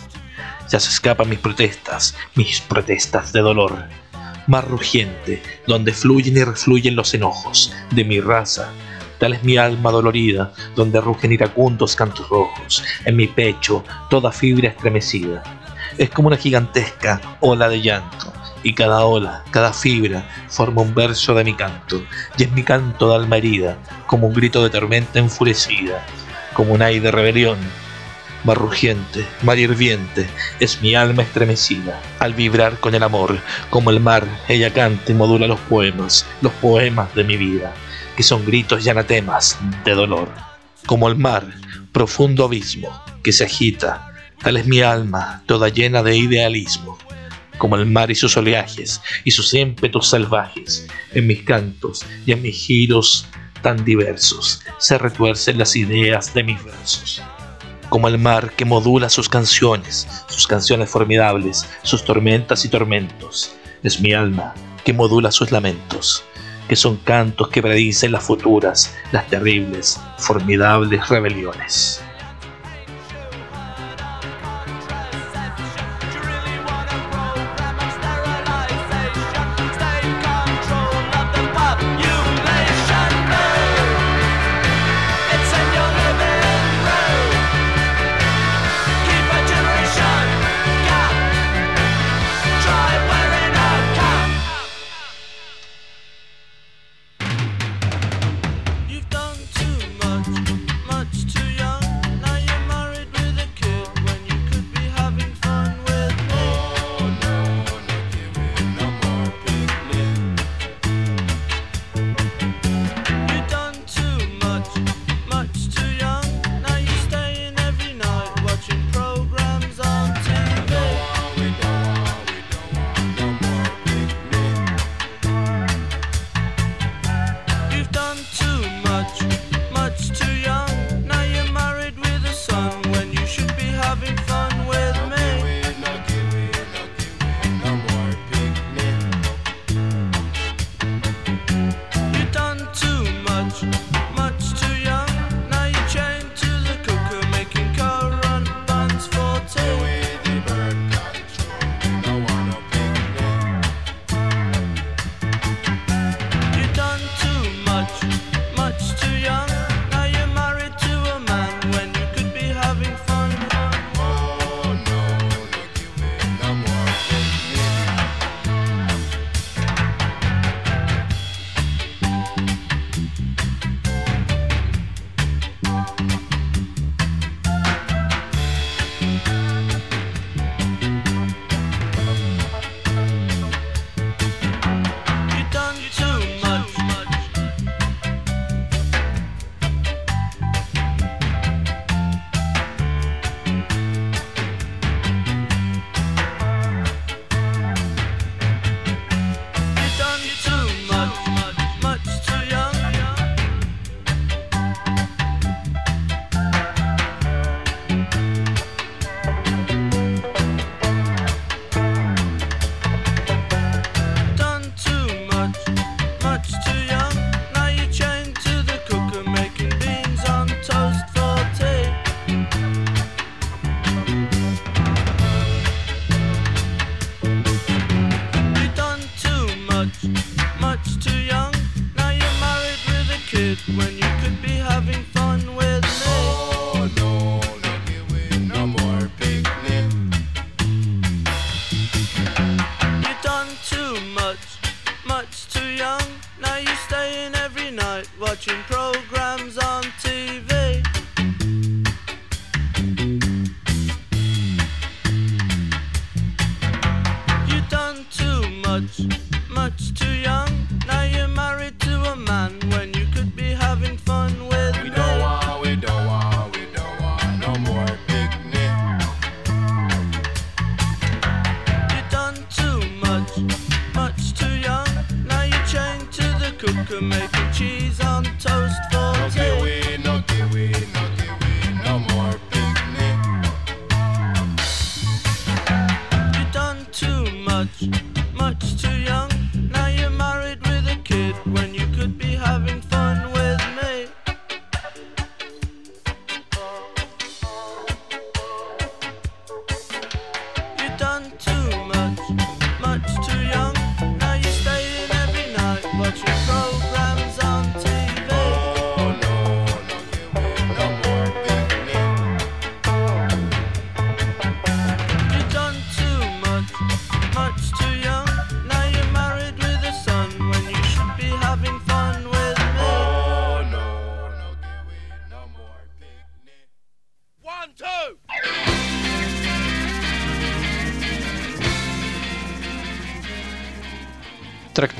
[0.69, 3.85] Ya se escapan mis protestas, mis protestas de dolor,
[4.47, 8.69] más rugiente, donde fluyen y refluyen los enojos de mi raza.
[9.19, 14.69] Tal es mi alma dolorida, donde rugen iracundos cantos rojos, en mi pecho toda fibra
[14.69, 15.58] estremecida.
[15.99, 18.31] Es como una gigantesca ola de llanto,
[18.63, 22.01] y cada ola, cada fibra, forma un verso de mi canto,
[22.37, 23.77] y es mi canto de alma herida,
[24.07, 26.05] como un grito de tormenta enfurecida,
[26.53, 27.57] como un ay de rebelión,
[28.45, 30.25] más rugiente, mar hirviente,
[30.61, 31.99] es mi alma estremecida.
[32.19, 33.37] Al vibrar con el amor,
[33.69, 37.73] como el mar, ella canta y modula los poemas, los poemas de mi vida,
[38.15, 40.29] que son gritos y anatemas de dolor.
[40.85, 41.45] Como el mar,
[41.91, 44.08] profundo abismo, que se agita,
[44.43, 46.97] tal es mi alma, toda llena de idealismo.
[47.57, 52.41] Como el mar y sus oleajes, y sus ímpetus salvajes, en mis cantos y en
[52.41, 53.27] mis giros
[53.61, 57.21] tan diversos, se retuercen las ideas de mis versos
[57.89, 63.51] como el mar que modula sus canciones, sus canciones formidables, sus tormentas y tormentos.
[63.83, 64.53] Es mi alma
[64.85, 66.23] que modula sus lamentos,
[66.67, 72.01] que son cantos que predicen las futuras, las terribles, formidables rebeliones.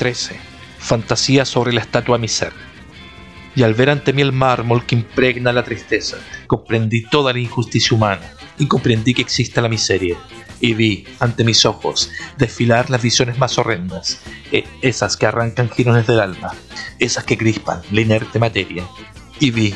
[0.09, 0.35] 13.
[0.79, 2.51] Fantasía sobre la estatua mi ser.
[3.55, 7.95] Y al ver ante mí el mármol que impregna la tristeza, comprendí toda la injusticia
[7.95, 10.17] humana y comprendí que existe la miseria.
[10.59, 14.19] Y vi ante mis ojos desfilar las visiones más horrendas,
[14.51, 16.55] e- esas que arrancan girones del alma,
[16.97, 18.85] esas que crispan la inerte materia.
[19.39, 19.75] Y vi,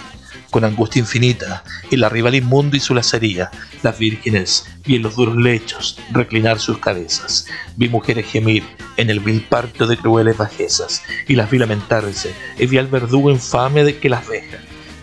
[0.53, 3.49] con angustia infinita, el arrival inmundo y su lacería,
[3.81, 7.47] las vírgenes y en los duros lechos reclinar sus cabezas.
[7.75, 8.63] Vi mujeres gemir
[8.97, 13.31] en el vil parto de crueles bajezas, y las vi lamentarse, y vi al verdugo
[13.31, 14.59] infame de que las veja,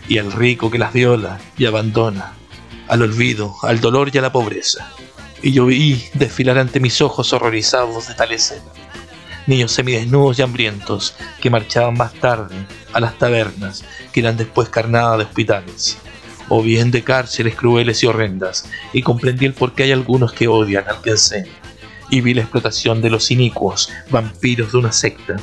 [0.09, 2.35] y al rico que las viola y abandona,
[2.87, 4.89] al olvido, al dolor y a la pobreza.
[5.43, 8.71] Y yo vi desfilar ante mis ojos horrorizados de tal escena.
[9.47, 12.55] Niños semidesnudos y hambrientos que marchaban más tarde
[12.93, 15.99] a las tabernas, que eran después carnada de hospitales,
[16.49, 20.49] o bien de cárceles crueles y horrendas, y comprendí el por qué hay algunos que
[20.49, 21.13] odian al que.
[22.11, 25.37] Y vi la explotación de los inicuos, vampiros de una secta,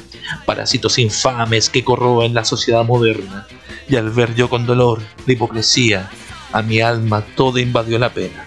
[0.45, 3.47] parásitos infames que corroen la sociedad moderna,
[3.89, 6.09] y al ver yo con dolor la hipocresía,
[6.51, 8.45] a mi alma toda invadió la pena.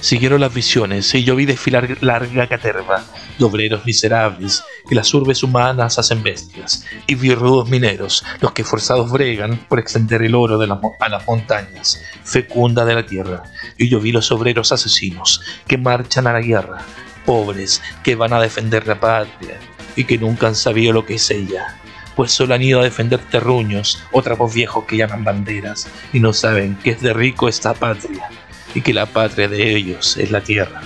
[0.00, 3.04] Siguieron las visiones y yo vi desfilar larga caterva
[3.38, 8.64] de obreros miserables que las urbes humanas hacen bestias y vi rudos mineros, los que
[8.64, 10.66] forzados bregan por extender el oro de
[11.00, 13.44] a las montañas, fecunda de la tierra.
[13.78, 16.78] Y yo vi los obreros asesinos que marchan a la guerra,
[17.24, 19.58] pobres que van a defender la patria
[19.96, 21.78] y que nunca han sabido lo que es ella.
[22.14, 26.32] Pues solo han ido a defender terruños o trapos viejos que llaman banderas y no
[26.32, 28.28] saben que es de rico esta patria
[28.74, 30.82] y que la patria de ellos es la tierra.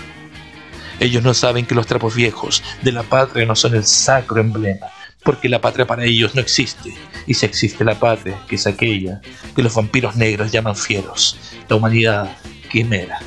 [1.01, 4.89] Ellos no saben que los trapos viejos de la patria no son el sacro emblema,
[5.25, 6.95] porque la patria para ellos no existe,
[7.27, 9.23] y si existe la patria, que es aquella
[9.57, 11.39] que los vampiros negros llaman fieros,
[11.71, 12.37] la humanidad
[12.71, 13.19] quimera.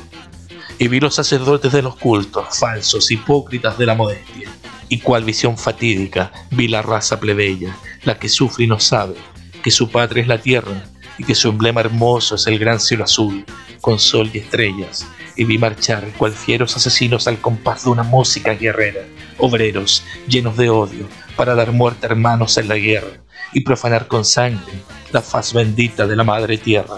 [0.78, 4.48] Y vi los sacerdotes de los cultos, falsos, hipócritas de la modestia,
[4.88, 9.16] y cual visión fatídica vi la raza plebeya, la que sufre y no sabe,
[9.64, 10.84] que su patria es la tierra,
[11.18, 13.44] y que su emblema hermoso es el gran cielo azul,
[13.80, 15.06] con sol y estrellas,
[15.36, 19.02] y vi marchar cual fieros asesinos al compás de una música guerrera,
[19.38, 21.06] obreros llenos de odio,
[21.36, 23.20] para dar muerte a hermanos en la guerra,
[23.52, 24.72] y profanar con sangre
[25.12, 26.96] la faz bendita de la madre tierra.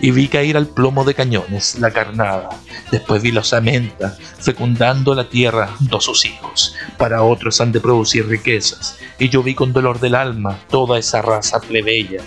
[0.00, 2.50] Y vi caer al plomo de cañones la carnada,
[2.92, 8.28] después vi la osamenta fecundando la tierra dos sus hijos, para otros han de producir
[8.28, 12.22] riquezas, y yo vi con dolor del alma toda esa raza plebeya,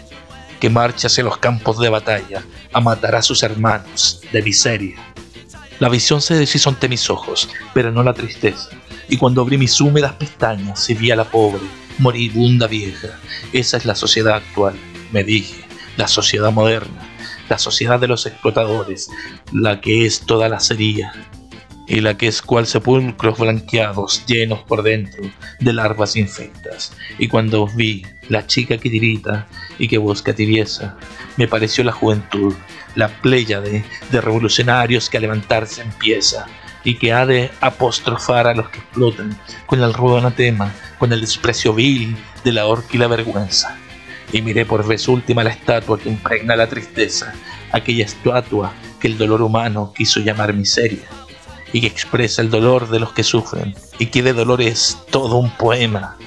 [0.62, 4.96] que marcha hacia los campos de batalla a matar a sus hermanos de miseria.
[5.80, 8.70] La visión se deshizo ante mis ojos, pero no la tristeza,
[9.10, 11.64] y cuando abrí mis húmedas pestañas y vi a la pobre,
[11.98, 13.10] moribunda vieja,
[13.52, 14.76] esa es la sociedad actual,
[15.12, 15.66] me dije,
[15.98, 17.10] la sociedad moderna,
[17.50, 19.10] la sociedad de los explotadores,
[19.52, 21.12] la que es toda la sería,
[21.88, 25.24] y la que es cual sepulcros blanqueados llenos por dentro
[25.60, 26.94] de larvas infectas.
[27.18, 30.98] Y cuando vi la chica que tirita y que busca tibieza,
[31.38, 32.54] me pareció la juventud,
[32.96, 36.46] la pléyade de revolucionarios que a levantarse empieza
[36.84, 41.22] y que ha de apostrofar a los que explotan con el rudo anatema, con el
[41.22, 43.78] desprecio vil de la horca y la vergüenza.
[44.32, 47.34] Y miré por vez última la estatua que impregna la tristeza,
[47.72, 51.08] aquella estatua que el dolor humano quiso llamar miseria
[51.74, 55.38] y que expresa el dolor de los que sufren, y que de dolor es todo
[55.38, 56.18] un poema,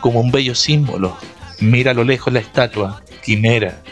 [0.00, 1.16] como un bello símbolo.
[1.60, 3.82] Mira a lo lejos la estatua, quimera,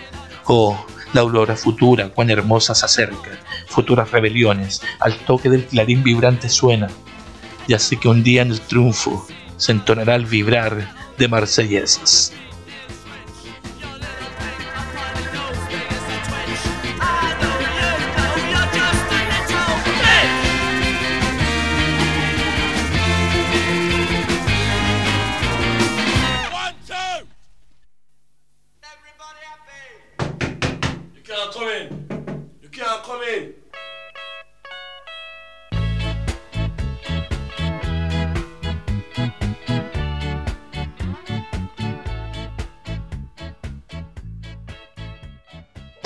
[0.45, 6.49] oh, la aurora futura, cuán hermosa se acerca, futuras rebeliones, al toque del clarín vibrante
[6.49, 6.89] suena,
[7.67, 9.27] y así que un día en el triunfo
[9.57, 12.33] se entonará el vibrar de marsellesas.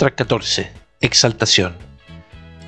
[0.09, 0.73] Track 14.
[1.03, 1.77] Exaltación.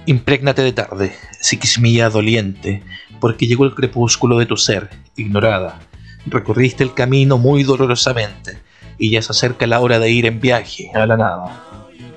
[0.04, 2.82] Imprégnate de tarde, psiquismía doliente,
[3.18, 5.80] porque llegó el crepúsculo de tu ser, ignorada.
[6.26, 8.58] Recorriste el camino muy dolorosamente,
[8.98, 11.64] y ya se acerca la hora de ir en viaje a la nada.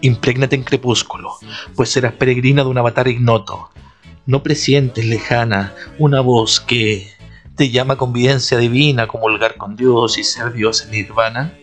[0.01, 1.36] Imprégnate en crepúsculo,
[1.74, 3.69] pues serás peregrina de un avatar ignoto.
[4.26, 7.09] No presientes lejana una voz que
[7.55, 11.53] te llama con videncia divina, comulgar con Dios y ser Dios en nirvana.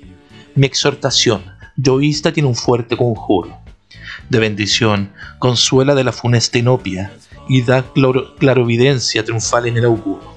[0.54, 3.56] Mi exhortación, yoísta tiene un fuerte conjuro.
[4.28, 7.12] De bendición, consuela de la funesta inopia
[7.48, 10.36] y da claro- clarovidencia triunfal en el auguro.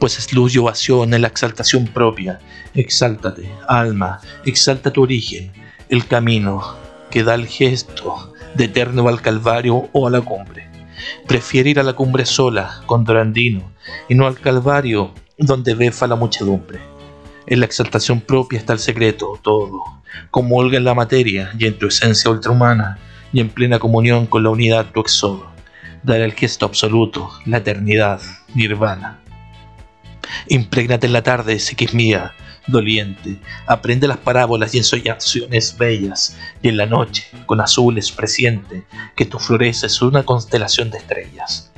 [0.00, 2.40] Pues es luz y ovación en la exaltación propia.
[2.74, 5.52] Exáltate, alma, exalta tu origen,
[5.88, 6.76] el camino
[7.10, 10.68] que da el gesto de eterno al calvario o a la cumbre.
[11.26, 13.70] Prefiere ir a la cumbre sola, con Dorandino,
[14.08, 16.91] y no al calvario donde befa la muchedumbre.
[17.46, 19.82] En la exaltación propia está el secreto, todo,
[20.30, 22.98] como en la materia y en tu esencia ultrahumana,
[23.32, 25.50] y en plena comunión con la unidad tu exodo.
[26.02, 28.20] Dará el gesto absoluto, la eternidad,
[28.54, 29.18] nirvana.
[30.48, 32.32] Imprégnate en la tarde, es mía,
[32.66, 38.84] doliente, aprende las parábolas y ensoñaciones bellas, y en la noche, con azules presiente,
[39.16, 41.71] que tu florece es una constelación de estrellas.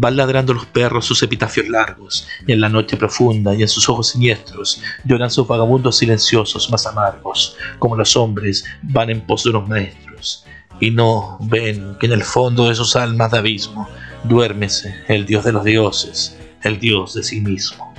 [0.00, 3.88] Van ladrando los perros sus epitafios largos, y en la noche profunda y en sus
[3.88, 9.50] ojos siniestros lloran sus vagabundos silenciosos más amargos, como los hombres van en pos de
[9.50, 10.46] unos maestros,
[10.78, 13.88] y no ven que en el fondo de sus almas de abismo
[14.22, 17.92] duérmese el dios de los dioses, el dios de sí mismo.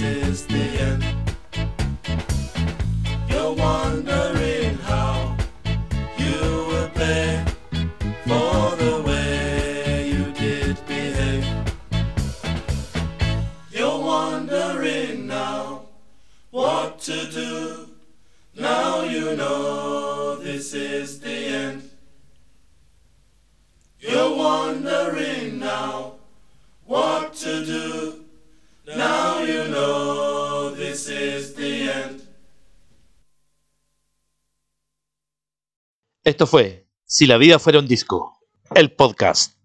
[0.00, 1.02] Is the end.
[18.62, 21.82] Now you know this is the end.
[23.98, 26.14] You're wondering now
[26.86, 28.24] what to do.
[28.86, 32.22] Now you know this is the end.
[36.24, 38.38] Esto fue Si la vida fuera un disco,
[38.76, 39.56] el podcast.